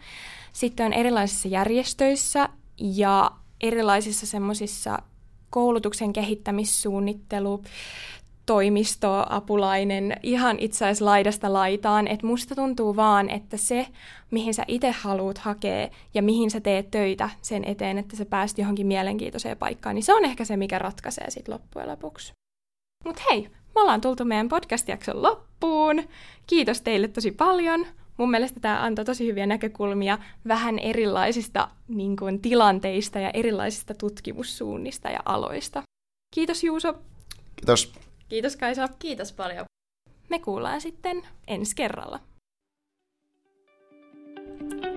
sitten 0.53 0.85
on 0.85 0.93
erilaisissa 0.93 1.47
järjestöissä, 1.47 2.49
ja 2.79 3.31
erilaisissa 3.61 4.25
semmoisissa 4.25 4.99
koulutuksen 5.49 6.13
kehittämissuunnittelu, 6.13 7.61
toimisto, 8.45 9.25
apulainen, 9.29 10.17
ihan 10.23 10.59
itse 10.59 10.85
asiassa 10.85 11.05
laidasta 11.05 11.53
laitaan, 11.53 12.07
että 12.07 12.27
musta 12.27 12.55
tuntuu 12.55 12.95
vaan, 12.95 13.29
että 13.29 13.57
se, 13.57 13.87
mihin 14.31 14.53
sä 14.53 14.63
itse 14.67 14.91
haluat 14.91 15.37
hakea 15.37 15.89
ja 16.13 16.21
mihin 16.21 16.51
sä 16.51 16.61
teet 16.61 16.91
töitä 16.91 17.29
sen 17.41 17.63
eteen, 17.65 17.97
että 17.97 18.15
sä 18.15 18.25
pääst 18.25 18.57
johonkin 18.57 18.87
mielenkiintoiseen 18.87 19.57
paikkaan, 19.57 19.95
niin 19.95 20.03
se 20.03 20.13
on 20.13 20.25
ehkä 20.25 20.45
se, 20.45 20.57
mikä 20.57 20.79
ratkaisee 20.79 21.29
sitten 21.29 21.53
loppujen 21.53 21.89
lopuksi. 21.89 22.33
Mutta 23.05 23.21
hei, 23.31 23.49
me 23.75 23.81
ollaan 23.81 24.01
tultu 24.01 24.25
meidän 24.25 24.49
podcast-jakson 24.49 25.21
loppuun. 25.21 26.03
Kiitos 26.47 26.81
teille 26.81 27.07
tosi 27.07 27.31
paljon 27.31 27.85
mun 28.17 28.31
mielestä 28.31 28.59
tämä 28.59 28.83
antoi 28.83 29.05
tosi 29.05 29.27
hyviä 29.27 29.45
näkökulmia 29.45 30.17
vähän 30.47 30.79
erilaisista 30.79 31.67
niin 31.87 32.15
kuin, 32.17 32.41
tilanteista 32.41 33.19
ja 33.19 33.31
erilaisista 33.33 33.93
tutkimussuunnista 33.93 35.09
ja 35.09 35.19
aloista. 35.25 35.83
Kiitos 36.35 36.63
Juuso. 36.63 36.93
Kiitos. 37.55 37.93
Kiitos 38.29 38.55
Kaisa. 38.55 38.89
Kiitos 38.99 39.33
paljon. 39.33 39.65
Me 40.29 40.39
kuullaan 40.39 40.81
sitten 40.81 41.21
ensi 41.47 41.75
kerralla. 41.75 42.19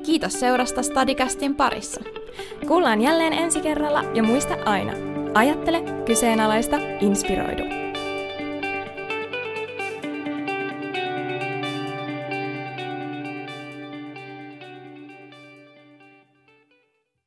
Kiitos 0.06 0.40
seurasta 0.40 0.82
Stadicastin 0.82 1.54
parissa. 1.54 2.00
Kuullaan 2.68 3.00
jälleen 3.00 3.32
ensi 3.32 3.60
kerralla 3.60 4.02
ja 4.14 4.22
muista 4.22 4.54
aina, 4.64 4.92
ajattele, 5.34 5.82
kyseenalaista, 6.06 6.76
inspiroidu. 7.00 7.87